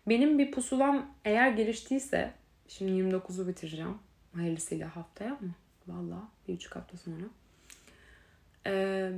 [0.08, 2.32] benim bir pusulam eğer geliştiyse
[2.68, 3.98] şimdi 29'u bitireceğim.
[4.34, 5.54] Hayırlısıyla haftaya mı?
[5.86, 7.24] Valla bir buçuk hafta sonra.
[8.66, 9.12] Ee,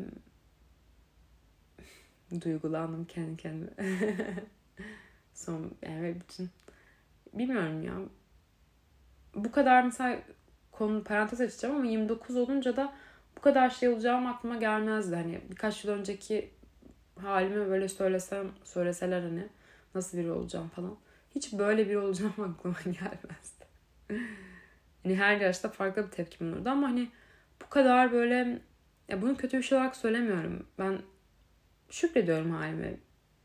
[2.41, 3.71] duygulandım kendi kendime.
[5.35, 6.51] Son yani bütün
[7.33, 7.95] bilmiyorum ya.
[9.35, 10.19] Bu kadar mesela
[10.73, 12.95] konu parantez açacağım ama 29 olunca da
[13.37, 15.15] bu kadar şey olacağım aklıma gelmezdi.
[15.17, 16.51] Hani birkaç yıl önceki
[17.21, 19.49] halimi böyle söylesem, söyleseler hani
[19.95, 20.97] nasıl biri olacağım falan.
[21.35, 23.65] Hiç böyle biri olacağım aklıma gelmezdi.
[25.03, 27.09] hani her yaşta farklı bir tepkim olurdu ama hani
[27.63, 28.59] bu kadar böyle
[29.09, 30.67] ya bunu kötü bir şey olarak söylemiyorum.
[30.79, 30.99] Ben
[31.91, 32.97] şükrediyorum halime.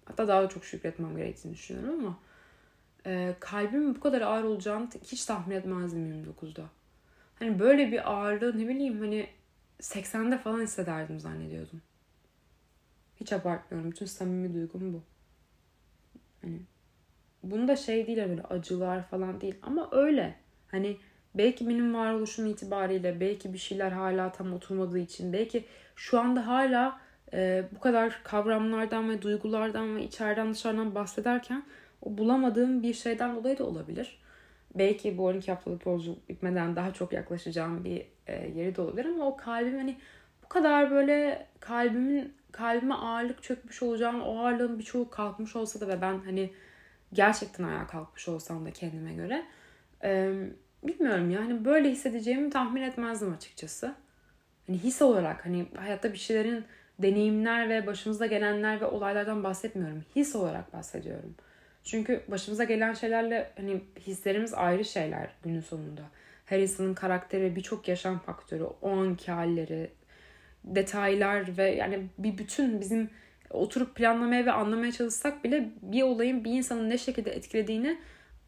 [0.09, 2.19] Hatta daha da çok şükretmem gerektiğini düşünüyorum ama
[3.05, 6.63] e, kalbimin bu kadar ağır olacağını hiç tahmin etmezdim 29'da.
[7.39, 9.27] Hani böyle bir ağırlığı ne bileyim hani
[9.79, 11.81] 80'de falan hissederdim zannediyordum.
[13.19, 13.91] Hiç abartmıyorum.
[13.91, 15.03] Bütün samimi duygum bu.
[16.41, 16.59] Hani
[17.43, 20.35] bunu da şey değil böyle acılar falan değil ama öyle.
[20.67, 20.97] Hani
[21.35, 27.01] belki benim varoluşum itibariyle belki bir şeyler hala tam oturmadığı için belki şu anda hala
[27.33, 31.63] e, bu kadar kavramlardan ve duygulardan ve içeriden dışarıdan bahsederken
[32.01, 34.19] o bulamadığım bir şeyden dolayı da olabilir.
[34.75, 39.27] Belki bu 12 haftalık yolculuk bitmeden daha çok yaklaşacağım bir e, yeri de olabilir ama
[39.27, 39.97] o kalbim hani
[40.43, 46.01] bu kadar böyle kalbimin kalbime ağırlık çökmüş olacağım o ağırlığın birçoğu kalkmış olsa da ve
[46.01, 46.53] ben hani
[47.13, 49.45] gerçekten ayağa kalkmış olsam da kendime göre
[50.03, 50.33] e,
[50.83, 53.95] bilmiyorum yani böyle hissedeceğimi tahmin etmezdim açıkçası.
[54.67, 56.65] Hani his olarak hani hayatta bir şeylerin
[56.99, 60.03] deneyimler ve başımıza gelenler ve olaylardan bahsetmiyorum.
[60.15, 61.35] His olarak bahsediyorum.
[61.83, 66.01] Çünkü başımıza gelen şeylerle hani hislerimiz ayrı şeyler günün sonunda.
[66.45, 69.91] Her insanın karakteri birçok yaşam faktörü, o anki halleri,
[70.63, 73.09] detaylar ve yani bir bütün bizim
[73.49, 77.97] oturup planlamaya ve anlamaya çalışsak bile bir olayın bir insanın ne şekilde etkilediğini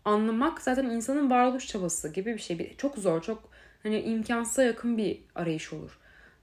[0.06, 2.76] anlamak zaten insanın varoluş çabası gibi bir şey.
[2.78, 3.50] Çok zor, çok
[3.84, 6.00] hani imkansıza yakın bir arayış olur.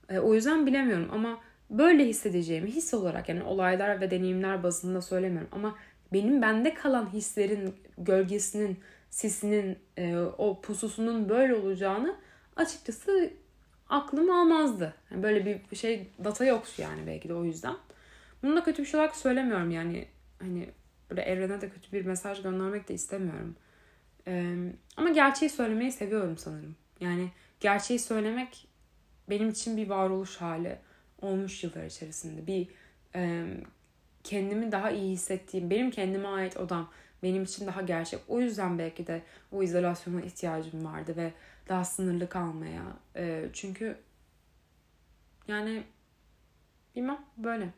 [0.09, 1.41] E, o yüzden bilemiyorum ama
[1.71, 5.79] böyle hissedeceğimi his olarak yani olaylar ve deneyimler bazında söylemiyorum ama
[6.13, 8.79] benim bende kalan hislerin gölgesinin
[9.11, 12.17] sisinin e, o pususunun böyle olacağını
[12.57, 13.31] açıkçası
[13.89, 14.95] aklım almazdı.
[15.11, 17.75] Yani böyle bir şey data yok yani belki de o yüzden.
[18.43, 20.71] Bunu da kötü bir şey olarak söylemiyorum yani hani
[21.11, 23.57] böyle evrene de kötü bir mesaj göndermek de istemiyorum.
[24.27, 24.57] Ee,
[24.97, 26.77] ama gerçeği söylemeyi seviyorum sanırım.
[27.01, 27.29] Yani
[27.61, 28.69] gerçeği söylemek
[29.31, 30.79] benim için bir varoluş hali
[31.23, 32.47] olmuş yıllar içerisinde.
[32.47, 32.69] Bir
[33.15, 33.47] e,
[34.25, 36.91] kendimi daha iyi hissettiğim, benim kendime ait odam
[37.23, 38.21] benim için daha gerçek.
[38.29, 41.33] O yüzden belki de o izolasyona ihtiyacım vardı ve
[41.69, 42.83] daha sınırlı kalmaya.
[43.17, 43.97] E, çünkü
[45.49, 45.83] yani
[46.97, 47.69] bilmem böyle.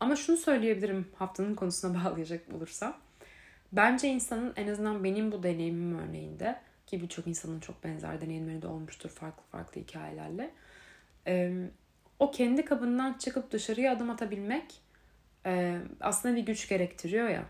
[0.00, 2.96] Ama şunu söyleyebilirim haftanın konusuna bağlayacak olursam.
[3.72, 8.66] Bence insanın en azından benim bu deneyimim örneğinde ki birçok insanın çok benzer deneyimleri de
[8.66, 10.50] olmuştur farklı farklı hikayelerle.
[11.26, 11.52] E,
[12.28, 14.74] o kendi kabından çıkıp dışarıya adım atabilmek
[15.46, 17.44] e, aslında bir güç gerektiriyor ya.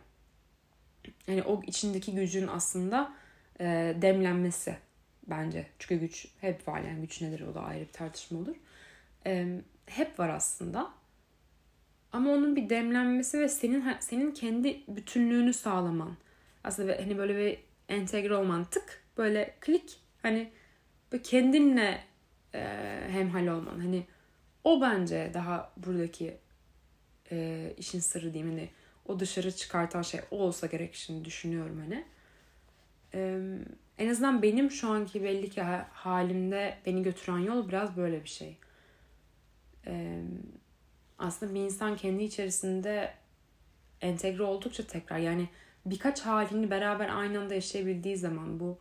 [1.26, 3.12] yani o içindeki gücün aslında
[3.60, 4.76] e, demlenmesi
[5.26, 5.66] bence.
[5.78, 8.56] Çünkü güç hep var yani güç nedir o da ayrı bir tartışma olur.
[9.26, 9.46] E,
[9.86, 10.90] hep var aslında.
[12.12, 16.16] Ama onun bir demlenmesi ve senin senin kendi bütünlüğünü sağlaman.
[16.64, 20.50] Aslında hani böyle bir entegre olman tık böyle klik hani
[21.12, 22.04] böyle kendinle
[22.54, 22.60] e,
[23.10, 23.78] hemhal olman.
[23.78, 24.06] Hani
[24.68, 26.37] o bence daha buradaki
[27.33, 28.54] e, işin sırrı diyeyim.
[28.54, 28.68] Hani
[29.07, 32.04] o dışarı çıkartan şey o olsa gerek şimdi düşünüyorum hani.
[33.14, 33.40] E,
[33.98, 38.57] en azından benim şu anki belli ki halimde beni götüren yol biraz böyle bir şey.
[39.87, 40.22] E,
[41.18, 43.14] aslında bir insan kendi içerisinde
[44.00, 45.48] entegre oldukça tekrar yani
[45.87, 48.78] birkaç halini beraber aynı anda yaşayabildiği zaman bu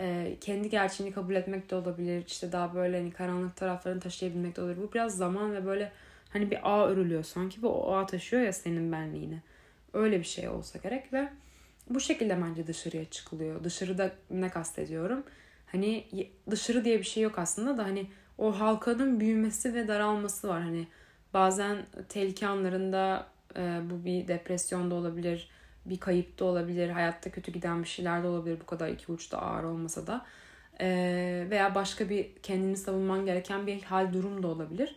[0.00, 2.24] e, kendi gerçeğini kabul etmek de olabilir.
[2.26, 4.82] İşte daha böyle hani karanlık taraflarını taşıyabilmek de olabilir.
[4.82, 5.92] Bu biraz zaman ve böyle
[6.30, 9.42] hani bir ağ örülüyor sanki ve o ağ taşıyor ya senin benliğini.
[9.92, 11.28] Öyle bir şey olsa gerek ve
[11.90, 13.64] bu şekilde bence dışarıya çıkılıyor.
[13.64, 15.24] Dışarıda ne kastediyorum?
[15.66, 16.06] Hani
[16.50, 18.06] dışarı diye bir şey yok aslında da hani
[18.38, 20.62] o halkanın büyümesi ve daralması var.
[20.62, 20.86] Hani
[21.34, 25.48] bazen tehlike anlarında e, bu bir depresyonda olabilir,
[25.90, 29.38] bir kayıp da olabilir, hayatta kötü giden bir şeyler de olabilir bu kadar iki uçta
[29.38, 30.26] ağır olmasa da.
[30.80, 30.86] E,
[31.50, 34.96] veya başka bir kendini savunman gereken bir hal durum da olabilir.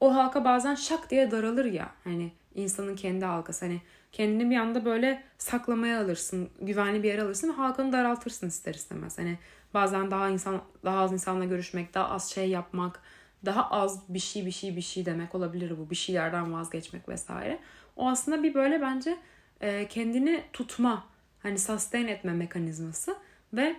[0.00, 1.90] O halka bazen şak diye daralır ya.
[2.04, 3.64] Hani insanın kendi halkası.
[3.64, 3.80] Hani
[4.12, 9.18] kendini bir anda böyle saklamaya alırsın, güvenli bir yere alırsın ve halkanı daraltırsın ister istemez.
[9.18, 9.38] Hani
[9.74, 13.02] bazen daha insan daha az insanla görüşmek, daha az şey yapmak,
[13.44, 15.90] daha az bir şey bir şey bir şey demek olabilir bu.
[15.90, 17.60] Bir şeylerden vazgeçmek vesaire.
[17.96, 19.18] O aslında bir böyle bence
[19.60, 21.04] e, kendini tutma,
[21.42, 23.16] hani sustain etme mekanizması
[23.52, 23.76] ve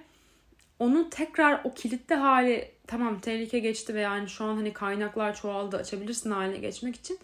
[0.80, 5.78] onu tekrar o kilitli hali tamam tehlike geçti ve yani şu an hani kaynaklar çoğaldı
[5.78, 7.20] açabilirsin haline geçmek için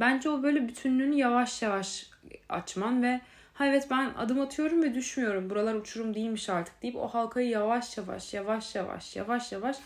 [0.00, 2.10] bence o böyle bütünlüğünü yavaş yavaş
[2.48, 3.20] açman ve
[3.54, 7.98] ha evet ben adım atıyorum ve düşmüyorum buralar uçurum değilmiş artık deyip o halkayı yavaş
[7.98, 9.76] yavaş yavaş yavaş yavaş yavaş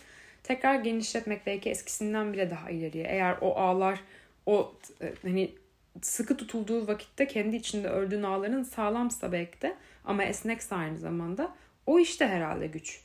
[0.42, 3.04] tekrar genişletmek belki eskisinden bile daha ileriye.
[3.04, 4.00] Eğer o ağlar
[4.46, 5.52] o e, hani
[6.00, 11.54] sıkı tutulduğu vakitte kendi içinde ördüğün ağların sağlamsa belki de ama esnekse aynı zamanda
[11.86, 13.00] o işte herhalde güç.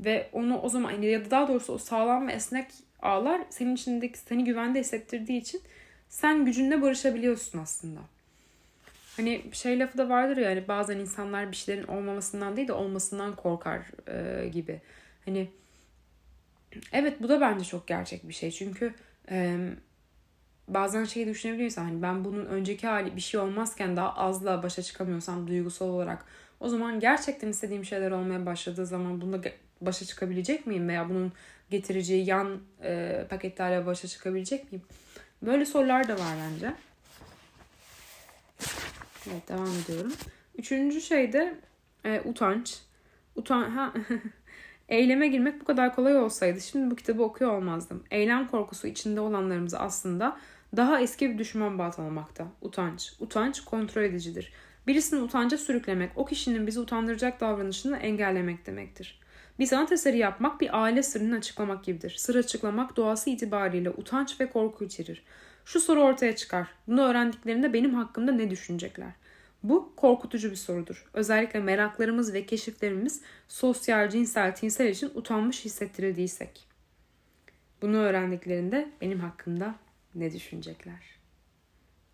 [0.00, 2.66] Ve onu o zaman ya da daha doğrusu o sağlam ve esnek
[3.02, 5.60] ağlar senin içindeki seni güvende hissettirdiği için
[6.08, 8.00] sen gücünle barışabiliyorsun aslında.
[9.16, 13.36] Hani şey lafı da vardır ya hani bazen insanlar bir şeylerin olmamasından değil de olmasından
[13.36, 14.80] korkar e, gibi.
[15.24, 15.48] Hani
[16.92, 18.50] Evet bu da bence çok gerçek bir şey.
[18.50, 18.94] Çünkü
[19.30, 19.58] e,
[20.68, 25.48] bazen şeyi düşünebiliyorsan hani ben bunun önceki hali bir şey olmazken daha azla başa çıkamıyorsam
[25.48, 26.24] duygusal olarak
[26.60, 29.40] o zaman gerçekten istediğim şeyler olmaya başladığı zaman bunda
[29.80, 31.32] başa çıkabilecek miyim veya bunun
[31.70, 34.82] getireceği yan e, paketlerle başa çıkabilecek miyim?
[35.42, 36.74] Böyle sorular da var bence.
[39.30, 40.12] Evet devam ediyorum.
[40.58, 41.54] Üçüncü şey de
[42.04, 42.78] e, utanç.
[43.36, 43.92] Utan ha
[44.88, 48.04] Eyleme girmek bu kadar kolay olsaydı şimdi bu kitabı okuyor olmazdım.
[48.10, 50.36] Eylem korkusu içinde olanlarımızı aslında
[50.76, 52.46] daha eski bir düşman baltalamakta.
[52.60, 53.12] Utanç.
[53.20, 54.52] Utanç kontrol edicidir.
[54.86, 59.20] Birisini utanca sürüklemek, o kişinin bizi utandıracak davranışını engellemek demektir.
[59.58, 62.10] Bir sanat eseri yapmak bir aile sırrını açıklamak gibidir.
[62.10, 65.24] Sır açıklamak doğası itibariyle utanç ve korku içerir.
[65.64, 66.68] Şu soru ortaya çıkar.
[66.86, 69.10] Bunu öğrendiklerinde benim hakkımda ne düşünecekler?
[69.62, 71.10] Bu korkutucu bir sorudur.
[71.14, 76.66] Özellikle meraklarımız ve keşiflerimiz sosyal, cinsel, tinsel için utanmış hissettirildiysek.
[77.82, 79.74] Bunu öğrendiklerinde benim hakkımda
[80.16, 81.16] ne düşünecekler?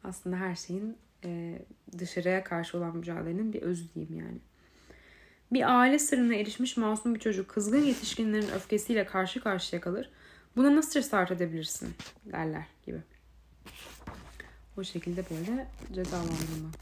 [0.05, 1.59] Aslında her şeyin e,
[1.99, 4.39] dışarıya karşı olan mücadelenin bir özü diyeyim yani.
[5.53, 10.11] Bir aile sırrına erişmiş masum bir çocuk kızgın yetişkinlerin öfkesiyle karşı karşıya kalır.
[10.57, 11.95] Buna nasıl cesaret edebilirsin
[12.33, 13.01] derler gibi.
[14.77, 16.75] O şekilde böyle cezalandırmak.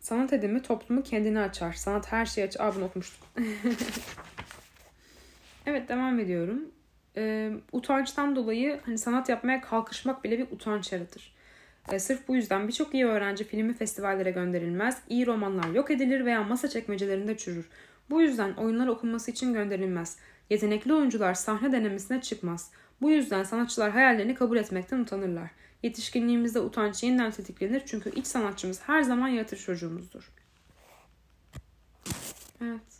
[0.00, 1.72] Sanat edimi toplumu kendine açar.
[1.72, 2.64] Sanat her şeyi açar.
[2.64, 3.26] Aa bunu okumuştuk.
[5.66, 6.70] evet devam ediyorum.
[7.16, 11.34] Ee, utançtan dolayı hani sanat yapmaya kalkışmak bile bir utanç yaratır.
[11.92, 16.42] Ee, sırf bu yüzden birçok iyi öğrenci filmi festivallere gönderilmez, iyi romanlar yok edilir veya
[16.42, 17.68] masa çekmecelerinde çürür.
[18.10, 20.18] Bu yüzden oyunlar okunması için gönderilmez.
[20.50, 22.70] Yetenekli oyuncular sahne denemesine çıkmaz.
[23.00, 25.50] Bu yüzden sanatçılar hayallerini kabul etmekten utanırlar.
[25.82, 30.32] Yetişkinliğimizde utanç yeniden tetiklenir çünkü iç sanatçımız her zaman yaratır çocuğumuzdur.
[32.60, 32.93] Evet.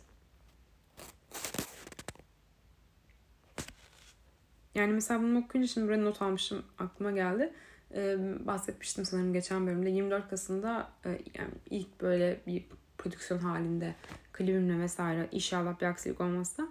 [4.75, 7.53] Yani mesela bunu okuyunca şimdi buraya not almışım aklıma geldi.
[7.95, 12.65] Ee, bahsetmiştim sanırım geçen bölümde 24 Kasım'da e, yani ilk böyle bir
[12.97, 13.95] prodüksiyon halinde
[14.33, 16.67] klibimle vesaire inşallah bir aksilik olmazsa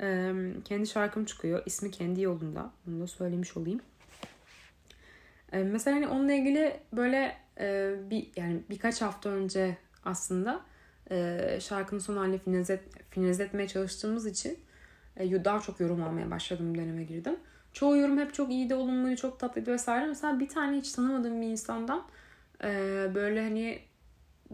[0.00, 0.32] e,
[0.64, 1.62] kendi şarkım çıkıyor.
[1.66, 2.70] İsmi kendi yolunda.
[2.86, 3.80] Bunu da söylemiş olayım.
[5.52, 10.60] E, mesela hani onunla ilgili böyle e, bir yani birkaç hafta önce aslında
[11.10, 12.80] e, şarkının son halini finalize,
[13.10, 14.58] finalize etmeye çalıştığımız için
[15.18, 17.36] daha çok yorum almaya başladım döneme girdim.
[17.72, 20.06] Çoğu yorum hep çok iyiydi, olumluydu, çok tatlıydı vesaire.
[20.06, 22.04] Mesela bir tane hiç tanımadığım bir insandan
[22.64, 22.68] e,
[23.14, 23.78] böyle hani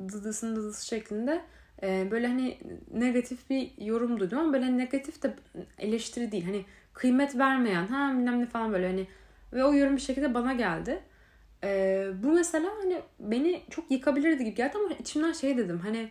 [0.08, 1.40] dıdısın dıdısı şeklinde
[1.82, 2.58] e, böyle hani
[2.92, 5.34] negatif bir yorum duydum ama böyle negatif de
[5.78, 6.44] eleştiri değil.
[6.44, 9.06] Hani kıymet vermeyen ha bilmem ne falan böyle hani
[9.52, 11.02] ve o yorum bir şekilde bana geldi.
[11.64, 16.10] E, bu mesela hani beni çok yıkabilirdi gibi geldi ama içimden şey dedim hani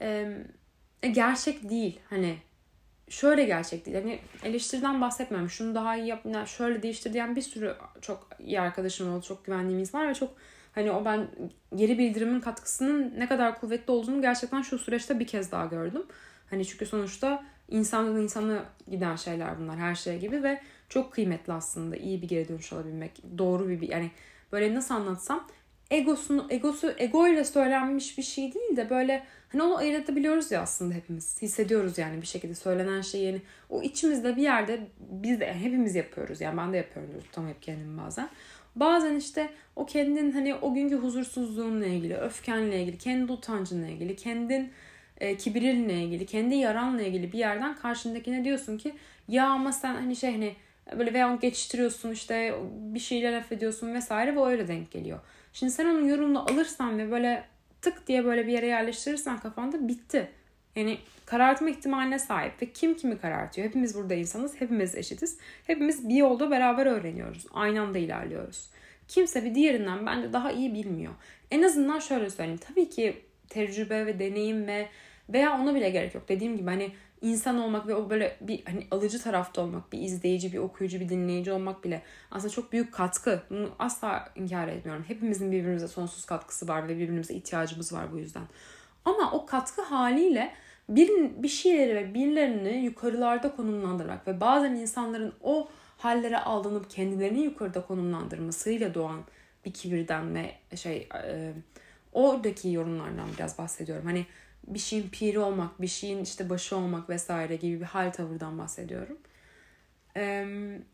[0.00, 2.36] e, gerçek değil hani
[3.08, 3.96] şöyle gerçek değil.
[3.96, 5.50] Hani eleştiriden bahsetmiyorum.
[5.50, 9.24] Şunu daha iyi yap, şöyle değiştir diyen bir sürü çok iyi arkadaşım oldu.
[9.24, 10.34] Çok güvendiğim insan var ve çok
[10.72, 11.28] hani o ben
[11.74, 16.02] geri bildirimin katkısının ne kadar kuvvetli olduğunu gerçekten şu süreçte bir kez daha gördüm.
[16.50, 21.96] Hani çünkü sonuçta insandan insana giden şeyler bunlar her şey gibi ve çok kıymetli aslında
[21.96, 23.22] iyi bir geri dönüş alabilmek.
[23.38, 24.10] Doğru bir yani
[24.52, 25.48] böyle nasıl anlatsam
[25.90, 30.62] egosunu egosu ego ile söylenmiş bir şey değil de böyle hani onu ayırt edebiliyoruz ya
[30.62, 31.42] aslında hepimiz.
[31.42, 36.40] Hissediyoruz yani bir şekilde söylenen şeyi yani o içimizde bir yerde biz de hepimiz yapıyoruz.
[36.40, 38.28] Yani ben de yapıyorum tutamayıp kendimi bazen.
[38.76, 44.72] Bazen işte o kendin hani o günkü huzursuzluğunla ilgili, öfkenle ilgili, kendi utancınla ilgili, kendin
[45.20, 48.94] e, kibirinle ilgili, kendi yaranla ilgili bir yerden karşındakine diyorsun ki
[49.28, 50.54] ya ama sen hani şey hani
[50.98, 55.20] böyle veya geçiştiriyorsun işte bir şeyler laf ediyorsun vesaire ve öyle denk geliyor.
[55.52, 57.44] Şimdi sen onun yorumunu alırsan ve böyle
[57.84, 60.30] tık diye böyle bir yere yerleştirirsen kafanda bitti.
[60.76, 63.68] Yani karartma ihtimaline sahip ve kim kimi karartıyor?
[63.68, 65.38] Hepimiz burada insanız, hepimiz eşitiz.
[65.66, 67.46] Hepimiz bir yolda beraber öğreniyoruz.
[67.52, 68.70] Aynı anda ilerliyoruz.
[69.08, 71.12] Kimse bir diğerinden bence daha iyi bilmiyor.
[71.50, 72.60] En azından şöyle söyleyeyim.
[72.68, 74.88] Tabii ki tecrübe ve deneyim ve
[75.28, 76.28] veya ona bile gerek yok.
[76.28, 80.52] Dediğim gibi hani insan olmak ve o böyle bir hani alıcı tarafta olmak, bir izleyici,
[80.52, 83.42] bir okuyucu, bir dinleyici olmak bile aslında çok büyük katkı.
[83.50, 85.04] Bunu asla inkar etmiyorum.
[85.08, 88.42] Hepimizin birbirimize sonsuz katkısı var ve birbirimize ihtiyacımız var bu yüzden.
[89.04, 90.54] Ama o katkı haliyle
[90.88, 91.10] bir,
[91.42, 95.68] bir şeyleri ve birilerini yukarılarda konumlandırmak ve bazen insanların o
[95.98, 99.20] hallere aldanıp kendilerini yukarıda konumlandırmasıyla doğan
[99.64, 101.52] bir kibirden ve şey e,
[102.12, 104.04] oradaki yorumlardan biraz bahsediyorum.
[104.04, 104.26] Hani
[104.66, 109.18] bir şeyin piri olmak, bir şeyin işte başı olmak vesaire gibi bir hal tavırdan bahsediyorum.
[110.16, 110.46] Ee,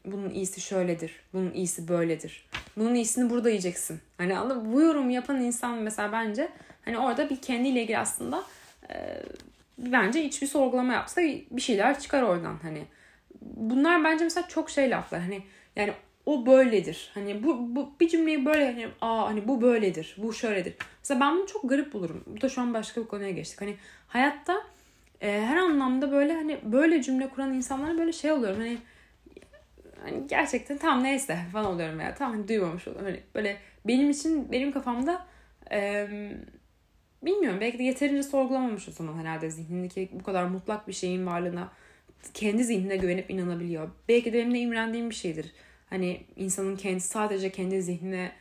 [0.05, 2.49] bunun iyisi şöyledir, bunun iyisi böyledir.
[2.77, 4.01] Bunun iyisini burada yiyeceksin.
[4.18, 4.37] Hani
[4.73, 6.49] Bu yorum yapan insan mesela bence
[6.85, 8.45] hani orada bir kendiyle ilgili aslında
[8.91, 9.23] e,
[9.79, 12.85] bence hiçbir sorgulama yapsa bir şeyler çıkar oradan hani.
[13.43, 15.21] Bunlar bence mesela çok şey laflar.
[15.21, 15.43] Hani
[15.77, 15.93] yani
[16.31, 17.11] o böyledir.
[17.14, 20.16] Hani bu, bu bir cümleyi böyle hani aa hani bu böyledir.
[20.18, 20.74] Bu şöyledir.
[21.03, 22.24] Mesela ben bunu çok garip bulurum.
[22.26, 23.61] Bu da şu an başka bir konuya geçtik.
[23.61, 23.76] Hani
[24.09, 24.62] hayatta
[25.20, 28.59] e, her anlamda böyle hani böyle cümle kuran insanlara böyle şey oluyorum.
[28.59, 28.78] Hani
[30.05, 32.14] hani gerçekten tam neyse falan oluyorum ya.
[32.14, 33.07] Tamam hani duymamış oluyorum.
[33.07, 33.57] Hani böyle
[33.87, 35.26] benim için benim kafamda
[35.72, 36.09] e,
[37.22, 41.72] bilmiyorum belki de yeterince sorgulamamış o zaman herhalde zihnindeki bu kadar mutlak bir şeyin varlığına
[42.35, 43.91] kendi zihnine güvenip inanabiliyor.
[44.09, 45.53] Belki de benim de imrendiğim bir şeydir
[45.91, 48.32] Hani insanın kendi sadece kendi zihnine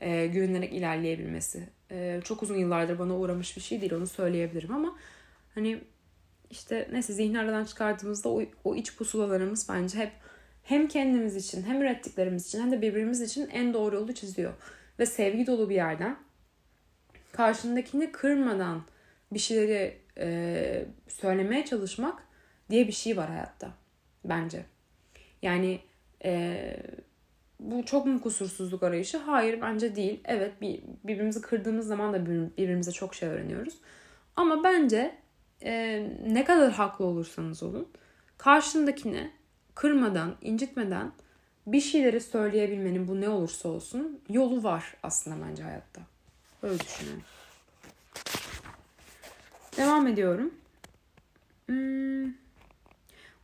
[0.00, 1.68] e, güvenerek ilerleyebilmesi.
[1.90, 4.98] E, çok uzun yıllardır bana uğramış bir şey değil onu söyleyebilirim ama
[5.54, 5.80] hani
[6.50, 10.12] işte neyse zihni aradan çıkardığımızda o, o iç pusulalarımız bence hep
[10.62, 14.52] hem kendimiz için hem ürettiklerimiz için hem de birbirimiz için en doğru yolu çiziyor.
[14.98, 16.16] Ve sevgi dolu bir yerden
[17.32, 18.82] karşındakini kırmadan
[19.32, 22.22] bir şeyleri e, söylemeye çalışmak
[22.70, 23.70] diye bir şey var hayatta
[24.24, 24.64] bence.
[25.42, 25.80] Yani
[26.24, 26.76] ee,
[27.60, 29.18] bu çok mu kusursuzluk arayışı?
[29.18, 30.20] Hayır bence değil.
[30.24, 33.74] Evet bir, birbirimizi kırdığımız zaman da birbirimize çok şey öğreniyoruz.
[34.36, 35.14] Ama bence
[35.62, 37.88] e, ne kadar haklı olursanız olun
[38.38, 39.30] karşındakine
[39.74, 41.12] kırmadan, incitmeden
[41.66, 46.00] bir şeyleri söyleyebilmenin bu ne olursa olsun yolu var aslında bence hayatta.
[46.62, 47.22] Öyle düşünüyorum.
[49.76, 50.54] Devam ediyorum.
[51.66, 52.43] Hmm.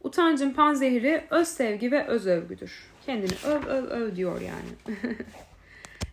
[0.04, 2.72] Utancın panzehri öz sevgi ve öz övgüdür.
[3.06, 4.96] Kendini öv öv öv diyor yani.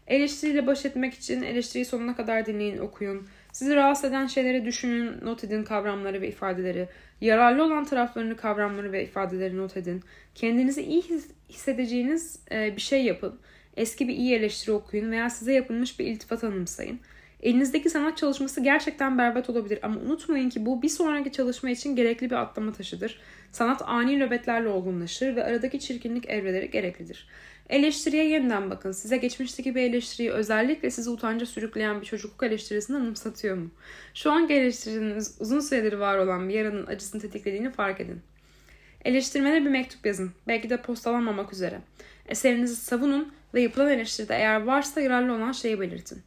[0.07, 3.27] Eleştiriyle baş etmek için eleştiriyi sonuna kadar dinleyin, okuyun.
[3.51, 6.87] Sizi rahatsız eden şeyleri düşünün, not edin kavramları ve ifadeleri.
[7.21, 10.03] Yararlı olan taraflarını, kavramları ve ifadeleri not edin.
[10.35, 11.03] Kendinizi iyi
[11.49, 13.39] hissedeceğiniz e, bir şey yapın.
[13.77, 16.99] Eski bir iyi eleştiri okuyun veya size yapılmış bir iltifat anımsayın.
[17.43, 22.29] Elinizdeki sanat çalışması gerçekten berbat olabilir ama unutmayın ki bu bir sonraki çalışma için gerekli
[22.29, 23.19] bir atlama taşıdır.
[23.51, 27.27] Sanat ani nöbetlerle olgunlaşır ve aradaki çirkinlik evreleri gereklidir.
[27.69, 28.91] Eleştiriye yeniden bakın.
[28.91, 33.69] Size geçmişteki bir eleştiriyi özellikle sizi utanca sürükleyen bir çocukluk eleştirisini anımsatıyor mu?
[34.13, 38.21] Şu an eleştiriniz uzun süredir var olan bir yaranın acısını tetiklediğini fark edin.
[39.05, 40.31] Eleştirmene bir mektup yazın.
[40.47, 41.79] Belki de postalanmamak üzere.
[42.27, 46.21] Eserinizi savunun ve yapılan eleştiride eğer varsa yararlı olan şeyi belirtin.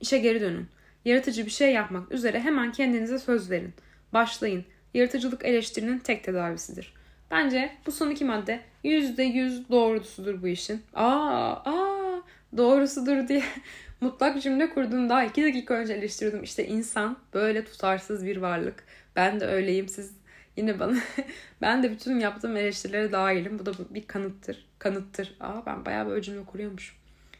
[0.00, 0.66] İşe geri dönün.
[1.04, 3.72] Yaratıcı bir şey yapmak üzere hemen kendinize söz verin.
[4.12, 4.64] Başlayın.
[4.94, 6.94] Yaratıcılık eleştirinin tek tedavisidir.
[7.30, 10.82] Bence bu son iki madde %100 doğrusudur bu işin.
[10.94, 12.22] Aa, aa
[12.56, 13.42] doğrusudur diye
[14.00, 16.42] mutlak cümle kurdum daha iki dakika önce eleştiriyordum.
[16.42, 18.84] İşte insan böyle tutarsız bir varlık.
[19.16, 19.88] Ben de öyleyim.
[19.88, 20.16] Siz
[20.56, 20.96] yine bana
[21.60, 23.58] ben de bütün yaptığım eleştirilere dahilim.
[23.58, 24.66] Bu da bir kanıttır.
[24.78, 25.36] Kanıttır.
[25.40, 26.96] Aa ben bayağı böyle cümle kuruyormuşum.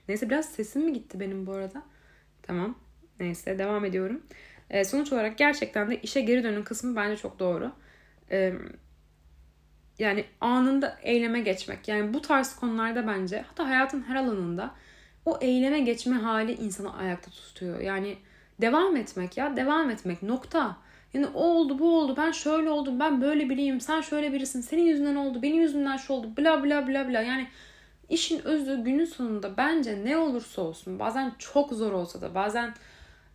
[0.09, 1.83] Neyse biraz sesim mi gitti benim bu arada?
[2.43, 2.79] Tamam.
[3.21, 4.23] Neyse devam ediyorum.
[4.71, 7.73] E, sonuç olarak gerçekten de işe geri dönün kısmı bence çok doğru.
[8.31, 8.53] E,
[9.99, 11.89] yani anında eyleme geçmek.
[11.89, 14.75] Yani bu tarz konularda bence hatta hayatın her alanında
[15.27, 17.81] o eyleme geçme hali insanı ayakta tutuyor.
[17.81, 18.17] Yani
[18.61, 20.77] devam etmek ya devam etmek nokta.
[21.15, 24.83] Yani o oldu bu oldu ben şöyle oldum ben böyle biriyim sen şöyle birisin senin
[24.83, 27.47] yüzünden oldu benim yüzümden şu oldu bla bla bla bla yani
[28.09, 32.75] işin özü günün sonunda bence ne olursa olsun bazen çok zor olsa da bazen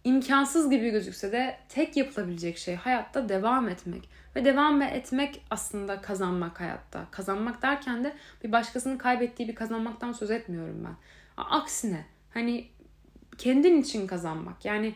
[0.05, 4.09] imkansız gibi gözükse de tek yapılabilecek şey hayatta devam etmek.
[4.35, 7.05] Ve devam etmek aslında kazanmak hayatta.
[7.11, 10.95] Kazanmak derken de bir başkasının kaybettiği bir kazanmaktan söz etmiyorum ben.
[11.43, 12.67] Aksine hani
[13.37, 14.65] kendin için kazanmak.
[14.65, 14.95] Yani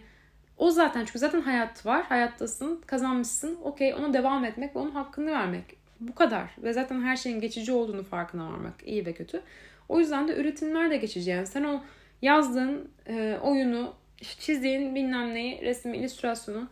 [0.57, 2.03] o zaten çünkü zaten hayat var.
[2.03, 3.57] Hayattasın, kazanmışsın.
[3.63, 5.77] Okey ona devam etmek ve onun hakkını vermek.
[5.99, 6.55] Bu kadar.
[6.63, 8.73] Ve zaten her şeyin geçici olduğunu farkına varmak.
[8.85, 9.41] iyi ve kötü.
[9.89, 11.29] O yüzden de üretimler de geçici.
[11.29, 11.81] Yani sen o
[12.21, 16.69] yazdığın e, oyunu, çizdiğin bilmem neyi, resmi, illüstrasyonu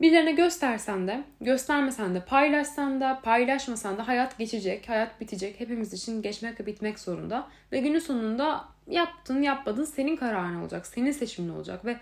[0.00, 5.60] birilerine göstersen de, göstermesen de, paylaşsan da, paylaşmasan da hayat geçecek, hayat bitecek.
[5.60, 7.48] Hepimiz için geçmek ve bitmek zorunda.
[7.72, 11.96] Ve günün sonunda yaptın, yapmadın senin kararın olacak, senin seçimin olacak ve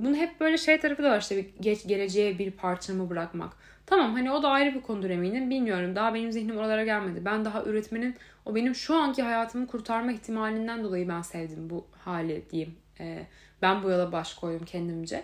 [0.00, 3.52] bunu hep böyle şey tarafı da var işte bir geç, geleceğe bir parçamı bırakmak.
[3.86, 5.50] Tamam hani o da ayrı bir konudur eminim.
[5.50, 7.24] Bilmiyorum daha benim zihnim oralara gelmedi.
[7.24, 12.50] Ben daha üretmenin o benim şu anki hayatımı kurtarma ihtimalinden dolayı ben sevdim bu hali
[12.50, 12.74] diyeyim.
[13.00, 13.26] Ee,
[13.66, 15.22] ben bu yola baş koydum kendimce.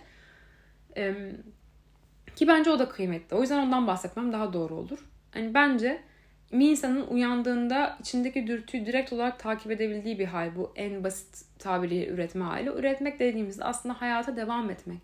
[0.97, 1.32] Ee,
[2.36, 3.36] ki bence o da kıymetli.
[3.36, 4.99] O yüzden ondan bahsetmem daha doğru olur.
[5.30, 6.03] Hani bence
[6.53, 10.57] bir insanın uyandığında içindeki dürtüyü direkt olarak takip edebildiği bir hal.
[10.57, 12.68] Bu en basit tabiriyle üretme hali.
[12.68, 14.99] Üretmek dediğimizde aslında hayata devam etmek.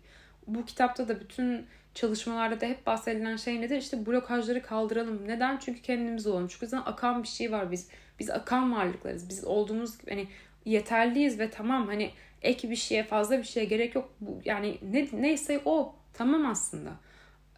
[0.47, 3.77] Bu kitapta da bütün çalışmalarda da hep bahsedilen şey nedir?
[3.77, 5.27] İşte blokajları kaldıralım.
[5.27, 5.57] Neden?
[5.57, 6.47] Çünkü kendimiz olalım.
[6.47, 7.89] Çünkü zaten akan bir şey var biz.
[8.19, 9.29] Biz akan varlıklarız.
[9.29, 10.27] Biz olduğumuz gibi hani
[10.65, 12.11] yeterliyiz ve tamam hani
[12.41, 14.13] ek bir şeye fazla bir şeye gerek yok.
[14.21, 16.89] Bu, yani ne, neyse o tamam aslında.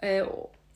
[0.04, 0.24] Ee,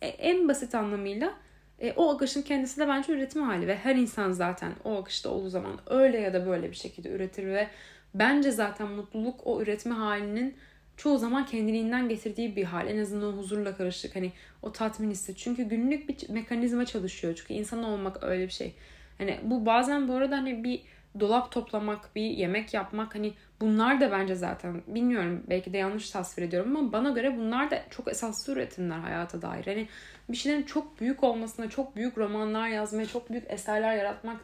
[0.01, 1.34] e, en basit anlamıyla
[1.80, 5.49] e, o akışın kendisi de bence üretim hali ve her insan zaten o akışta olduğu
[5.49, 7.68] zaman öyle ya da böyle bir şekilde üretir ve
[8.14, 10.56] bence zaten mutluluk o üretme halinin
[10.97, 12.88] çoğu zaman kendiliğinden getirdiği bir hal.
[12.88, 14.32] En azından o huzurla karışık hani
[14.62, 15.36] o tatmin hissi.
[15.36, 17.36] Çünkü günlük bir mekanizma çalışıyor.
[17.36, 18.76] Çünkü insan olmak öyle bir şey.
[19.18, 20.82] Hani bu bazen bu arada hani bir
[21.20, 26.43] dolap toplamak, bir yemek yapmak hani bunlar da bence zaten bilmiyorum belki de yanlış tasvir
[26.43, 29.66] ediyorum ama bana göre bunlar da çok esaslı üretimler hayata dair.
[29.66, 29.88] Hani
[30.30, 34.38] bir şeylerin çok büyük olmasına, çok büyük romanlar yazmaya, çok büyük eserler yaratmak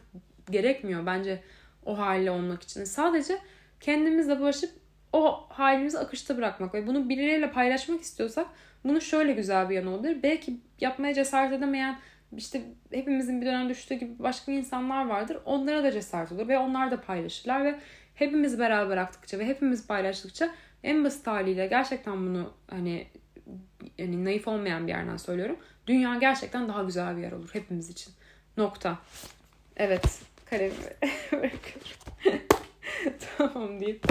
[0.50, 1.42] gerekmiyor bence
[1.86, 2.84] o haliyle olmak için.
[2.84, 3.38] Sadece
[3.80, 4.70] kendimizle barışıp
[5.12, 8.46] o halimizi akışta bırakmak ve bunu birileriyle paylaşmak istiyorsak
[8.84, 10.22] bunu şöyle güzel bir yanı olabilir.
[10.22, 11.98] Belki yapmaya cesaret edemeyen
[12.36, 15.38] işte hepimizin bir dönem düştüğü gibi başka insanlar vardır.
[15.44, 17.78] Onlara da cesaret olur ve onlar da paylaşırlar ve
[18.14, 23.06] hepimiz beraber bıraktıkça ve hepimiz paylaştıkça en basit haliyle gerçekten bunu hani
[23.98, 25.56] yani naif olmayan bir yerden söylüyorum.
[25.86, 28.12] Dünya gerçekten daha güzel bir yer olur hepimiz için.
[28.56, 28.98] Nokta.
[29.76, 30.22] Evet.
[30.50, 30.74] Kalemi
[31.32, 32.42] bırakıyorum.
[33.38, 34.06] tamam deyip.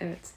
[0.00, 0.32] Evet.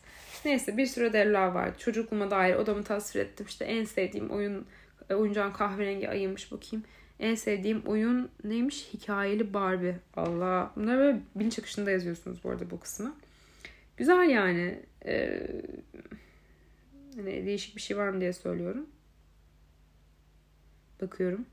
[0.45, 1.75] Neyse bir sürü ödevler vardı.
[1.79, 3.45] Çocukluğuma dair odamı tasvir ettim.
[3.49, 4.65] İşte en sevdiğim oyun
[5.09, 6.85] oyuncağın kahverengi ayıymış bakayım.
[7.19, 8.89] En sevdiğim oyun neymiş?
[8.93, 9.95] Hikayeli Barbie.
[10.15, 10.71] Allah.
[10.75, 13.15] Bunları böyle bilinç akışında yazıyorsunuz bu arada bu kısmı.
[13.97, 14.79] Güzel yani.
[15.05, 15.47] Ee,
[17.15, 18.87] hani değişik bir şey var mı diye söylüyorum.
[21.01, 21.45] Bakıyorum.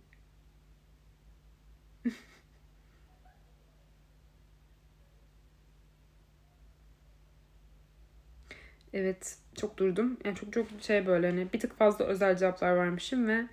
[8.93, 10.19] evet çok durdum.
[10.25, 13.47] Yani çok çok şey böyle hani bir tık fazla özel cevaplar vermişim ve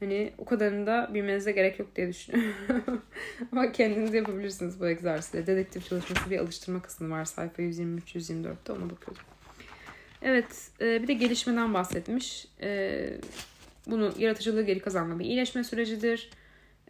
[0.00, 3.02] hani o kadarını da bilmenize gerek yok diye düşünüyorum.
[3.52, 5.46] Ama kendiniz yapabilirsiniz bu egzersizi.
[5.46, 9.22] Dedektif çalışması bir alıştırma kısmı var sayfa 123-124'te ona bakıyordum.
[10.22, 12.46] Evet e, bir de gelişmeden bahsetmiş.
[12.62, 13.10] E,
[13.86, 16.30] bunu yaratıcılığı geri kazanma bir iyileşme sürecidir.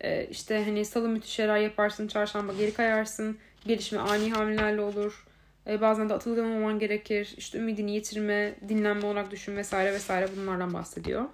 [0.01, 3.39] E, işte hani salı müthiş şeyler yaparsın, çarşamba geri kayarsın.
[3.67, 5.27] Gelişme ani hamlelerle olur.
[5.81, 7.35] Bazen de atılgan olman gerekir.
[7.37, 11.25] İşte ümidini yitirme, dinlenme olarak düşün vesaire vesaire bunlardan bahsediyor.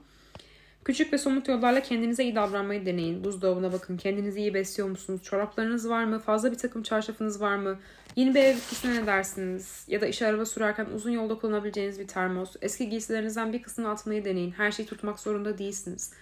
[0.87, 3.25] Küçük ve somut yollarla kendinize iyi davranmayı deneyin.
[3.25, 3.97] Buzdolabına bakın.
[3.97, 5.23] Kendinizi iyi besliyor musunuz?
[5.23, 6.19] Çoraplarınız var mı?
[6.19, 7.79] Fazla bir takım çarşafınız var mı?
[8.17, 9.85] Yeni bir ev bitkisine ne dersiniz?
[9.89, 12.57] Ya da iş araba sürerken uzun yolda kullanabileceğiniz bir termos.
[12.63, 14.51] Eski giysilerinizden bir kısmını atmayı deneyin.
[14.51, 16.13] Her şeyi tutmak zorunda değilsiniz.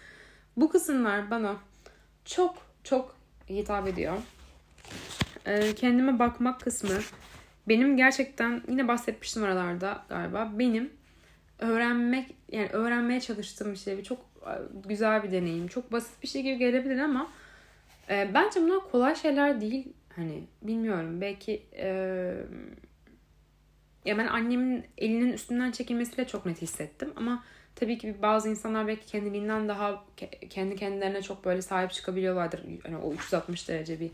[0.56, 1.56] Bu kısımlar bana
[2.24, 3.16] çok çok
[3.48, 4.16] hitap ediyor.
[5.46, 6.98] Ee, kendime bakmak kısmı
[7.68, 10.52] benim gerçekten yine bahsetmiştim aralarda galiba.
[10.58, 10.90] Benim
[11.58, 14.02] öğrenmek yani öğrenmeye çalıştığım bir şey.
[14.02, 14.33] Çok
[14.88, 15.68] güzel bir deneyim.
[15.68, 17.30] Çok basit bir şey gibi gelebilir ama
[18.10, 19.88] e, bence bunlar kolay şeyler değil.
[20.16, 21.86] Hani bilmiyorum belki e,
[24.04, 27.44] ya ben annemin elinin üstünden çekilmesiyle çok net hissettim ama
[27.76, 30.04] tabii ki bazı insanlar belki kendiliğinden daha
[30.50, 32.60] kendi kendilerine çok böyle sahip çıkabiliyorlardır.
[32.82, 34.10] Hani o 360 derece bir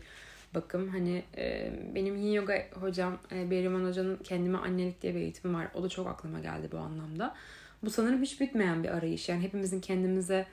[0.55, 0.89] bakım.
[0.89, 5.67] Hani e, benim yin yoga hocam e, Beriman Hoca'nın kendime annelik diye bir eğitimi var.
[5.73, 7.35] O da çok aklıma geldi bu anlamda.
[7.83, 9.29] Bu sanırım hiç bitmeyen bir arayış.
[9.29, 10.45] Yani hepimizin kendimize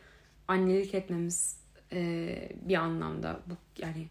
[0.48, 1.60] annelik etmemiz
[1.92, 3.40] e, bir anlamda.
[3.46, 4.06] Bu yani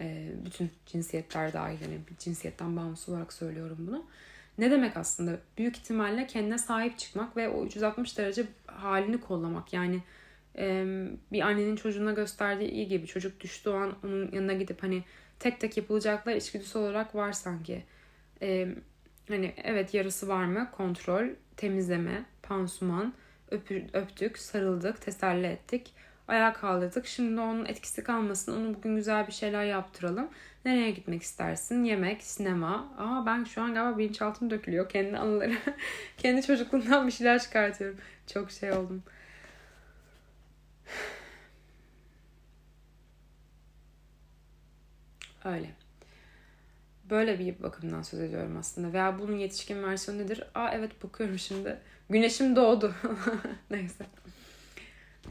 [0.00, 1.80] e, bütün cinsiyetler dahil.
[1.80, 4.06] Yani cinsiyetten bağımsız olarak söylüyorum bunu.
[4.58, 5.38] Ne demek aslında?
[5.58, 9.72] Büyük ihtimalle kendine sahip çıkmak ve o 360 derece halini kollamak.
[9.72, 10.02] Yani
[10.58, 10.84] e,
[11.32, 15.04] bir annenin çocuğuna gösterdiği iyi gibi çocuk düştüğü an onun yanına gidip hani
[15.38, 17.84] tek tek yapılacaklar içgüdüsü olarak var sanki.
[18.42, 18.68] Ee,
[19.28, 20.70] hani evet yarısı var mı?
[20.72, 23.14] Kontrol, temizleme, pansuman,
[23.50, 25.94] öpü, öptük, sarıldık, teselli ettik.
[26.28, 27.06] Ayağa kaldırdık.
[27.06, 28.60] Şimdi onun etkisi kalmasın.
[28.60, 30.28] Onu bugün güzel bir şeyler yaptıralım.
[30.64, 31.84] Nereye gitmek istersin?
[31.84, 32.94] Yemek, sinema.
[32.98, 34.88] Aa ben şu an galiba bilinçaltım dökülüyor.
[34.88, 35.56] Kendi anıları.
[36.18, 37.98] kendi çocukluğumdan bir şeyler çıkartıyorum.
[38.26, 39.02] Çok şey oldum.
[45.44, 45.81] Öyle.
[47.12, 48.92] Böyle bir bakımdan söz ediyorum aslında.
[48.92, 50.44] Veya bunun yetişkin versiyonu nedir?
[50.54, 51.78] Aa evet bakıyorum şimdi.
[52.10, 52.94] Güneşim doğdu.
[53.70, 54.04] Neyse.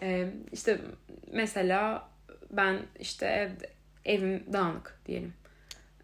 [0.01, 0.81] Ee, işte
[1.31, 2.09] mesela
[2.51, 3.49] ben işte ev,
[4.05, 5.33] evim dağınık diyelim.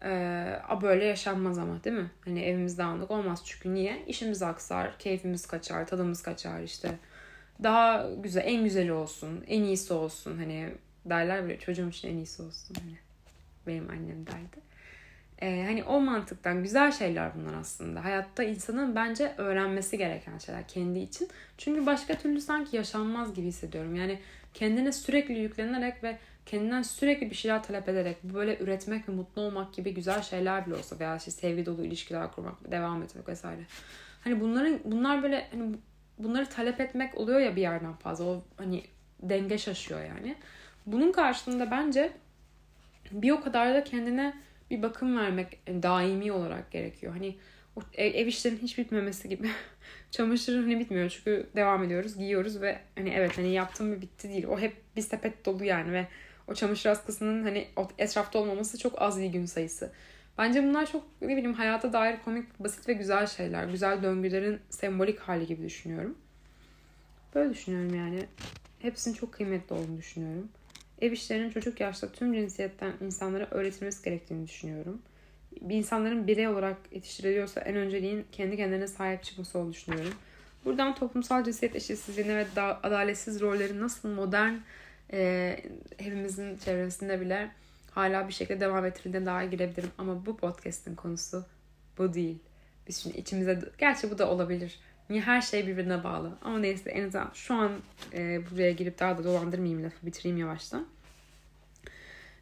[0.04, 2.10] Ee, böyle yaşanmaz ama değil mi?
[2.24, 4.04] Hani evimiz dağınık olmaz çünkü niye?
[4.06, 6.98] İşimiz aksar, keyfimiz kaçar, tadımız kaçar işte.
[7.62, 10.38] Daha güzel, en güzeli olsun, en iyisi olsun.
[10.38, 10.74] Hani
[11.04, 12.76] derler böyle çocuğum için en iyisi olsun.
[12.80, 12.98] Hani
[13.66, 14.67] benim annem derdi.
[15.42, 18.04] Ee, hani o mantıktan güzel şeyler bunlar aslında.
[18.04, 21.28] Hayatta insanın bence öğrenmesi gereken şeyler kendi için.
[21.58, 23.94] Çünkü başka türlü sanki yaşanmaz gibi hissediyorum.
[23.94, 24.18] Yani
[24.54, 29.74] kendine sürekli yüklenerek ve kendinden sürekli bir şeyler talep ederek böyle üretmek ve mutlu olmak
[29.74, 33.60] gibi güzel şeyler bile olsa veya işte sevgi dolu ilişkiler kurmak, devam etmek vesaire.
[34.24, 35.74] Hani bunların bunlar böyle hani
[36.18, 38.24] bunları talep etmek oluyor ya bir yerden fazla.
[38.24, 38.82] O hani
[39.22, 40.36] denge şaşıyor yani.
[40.86, 42.12] Bunun karşılığında bence
[43.12, 44.34] bir o kadar da kendine
[44.70, 47.12] bir bakım vermek daimi olarak gerekiyor.
[47.12, 47.36] Hani
[47.76, 49.50] o ev, ev işlerinin hiç bitmemesi gibi.
[50.10, 54.46] Çamaşırın hani bitmiyor çünkü devam ediyoruz, giyiyoruz ve hani evet hani yaptım ve bitti değil.
[54.46, 56.06] O hep bir sepet dolu yani ve
[56.48, 59.92] o çamaşır askısının hani etrafta olmaması çok az bir gün sayısı.
[60.38, 63.64] Bence bunlar çok ne bileyim hayata dair komik, basit ve güzel şeyler.
[63.64, 66.18] Güzel döngülerin sembolik hali gibi düşünüyorum.
[67.34, 68.24] Böyle düşünüyorum yani.
[68.78, 70.48] Hepsinin çok kıymetli olduğunu düşünüyorum.
[71.00, 75.02] Ev işlerinin çocuk yaşta tüm cinsiyetten insanlara öğretilmesi gerektiğini düşünüyorum.
[75.60, 80.12] Bir insanların birey olarak yetiştiriliyorsa en önceliğin kendi kendine sahip çıkması olduğunu düşünüyorum.
[80.64, 84.54] Buradan toplumsal cinsiyet eşitsizliğine ve adaletsiz rollerin nasıl modern
[85.12, 85.56] e,
[85.98, 87.50] hepimizin çevresinde bile
[87.90, 89.90] hala bir şekilde devam ettirildiğine daha girebilirim.
[89.98, 91.44] Ama bu podcast'in konusu
[91.98, 92.38] bu değil.
[92.88, 93.60] Biz şimdi içimize...
[93.78, 94.78] Gerçi bu da olabilir.
[95.10, 96.38] Niye her şey birbirine bağlı.
[96.42, 97.72] Ama neyse en azından şu an
[98.12, 100.86] e, buraya girip daha da dolandırmayayım lafı bitireyim yavaştan.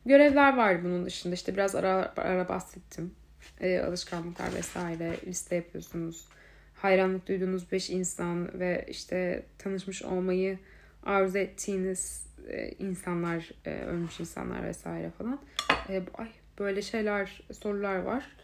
[0.06, 1.34] Görevler var bunun dışında.
[1.34, 3.14] işte biraz ara ara bahsettim.
[3.60, 6.28] E, alışkanlıklar vesaire liste yapıyorsunuz.
[6.74, 10.58] Hayranlık duyduğunuz beş insan ve işte tanışmış olmayı
[11.02, 15.40] arzu ettiğiniz e, insanlar, e, ölmüş insanlar vesaire falan.
[15.88, 18.36] E, ay böyle şeyler, sorular var.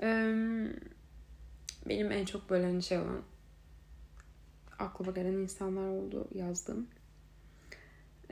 [0.00, 0.06] E,
[1.88, 3.22] benim en çok böyle hani şey olan
[4.78, 6.86] aklıma gelen insanlar oldu yazdım.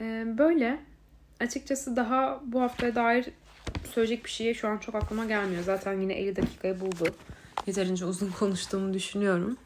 [0.00, 0.80] Ee, böyle
[1.40, 3.26] açıkçası daha bu haftaya dair
[3.84, 5.62] söyleyecek bir şey şu an çok aklıma gelmiyor.
[5.62, 7.14] Zaten yine 50 dakikayı buldu.
[7.66, 9.56] Yeterince uzun konuştuğumu düşünüyorum.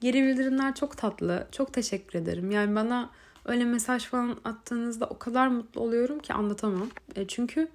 [0.00, 1.48] Geri bildirimler çok tatlı.
[1.52, 2.50] Çok teşekkür ederim.
[2.50, 3.10] Yani bana
[3.44, 6.90] öyle mesaj falan attığınızda o kadar mutlu oluyorum ki anlatamam.
[7.16, 7.68] E çünkü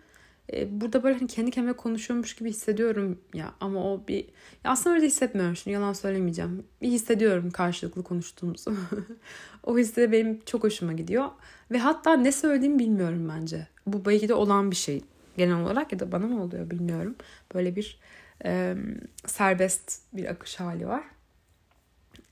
[0.52, 4.26] e, burada böyle hani kendi kendime konuşuyormuş gibi hissediyorum ya ama o bir
[4.64, 6.64] ya aslında öyle hissetmiyorum şimdi yalan söylemeyeceğim.
[6.82, 8.76] Bir hissediyorum karşılıklı konuştuğumuzu.
[9.64, 11.30] o his de benim çok hoşuma gidiyor
[11.72, 13.68] ve hatta ne söylediğimi bilmiyorum bence.
[13.88, 15.02] Bu belki de olan bir şey
[15.38, 17.16] genel olarak ya da bana mı oluyor bilmiyorum.
[17.54, 18.00] Böyle bir
[18.46, 18.76] e,
[19.26, 21.04] serbest bir akış hali var.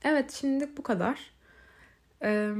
[0.04, 1.32] Evet şimdi bu kadar.
[2.22, 2.52] E,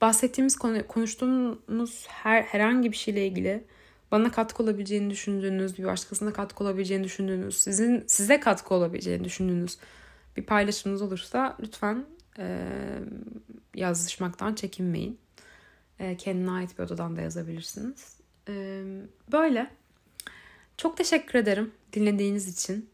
[0.00, 3.64] bahsettiğimiz konu, konuştuğumuz her herhangi bir şeyle ilgili
[4.10, 9.78] bana katkı olabileceğini düşündüğünüz, bir başkasına katkı olabileceğini düşündüğünüz, sizin size katkı olabileceğini düşündüğünüz
[10.36, 12.06] bir paylaşımınız olursa lütfen
[12.38, 12.68] e,
[13.74, 15.18] yazışmaktan çekinmeyin.
[15.98, 18.20] E, kendine ait bir odadan da yazabilirsiniz.
[18.48, 18.84] E,
[19.32, 19.70] böyle.
[20.76, 22.90] Çok teşekkür ederim dinlediğiniz için.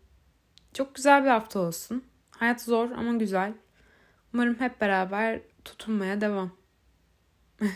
[0.75, 2.05] Çok güzel bir hafta olsun.
[2.31, 3.53] Hayat zor ama güzel.
[4.35, 6.51] Umarım hep beraber tutunmaya devam.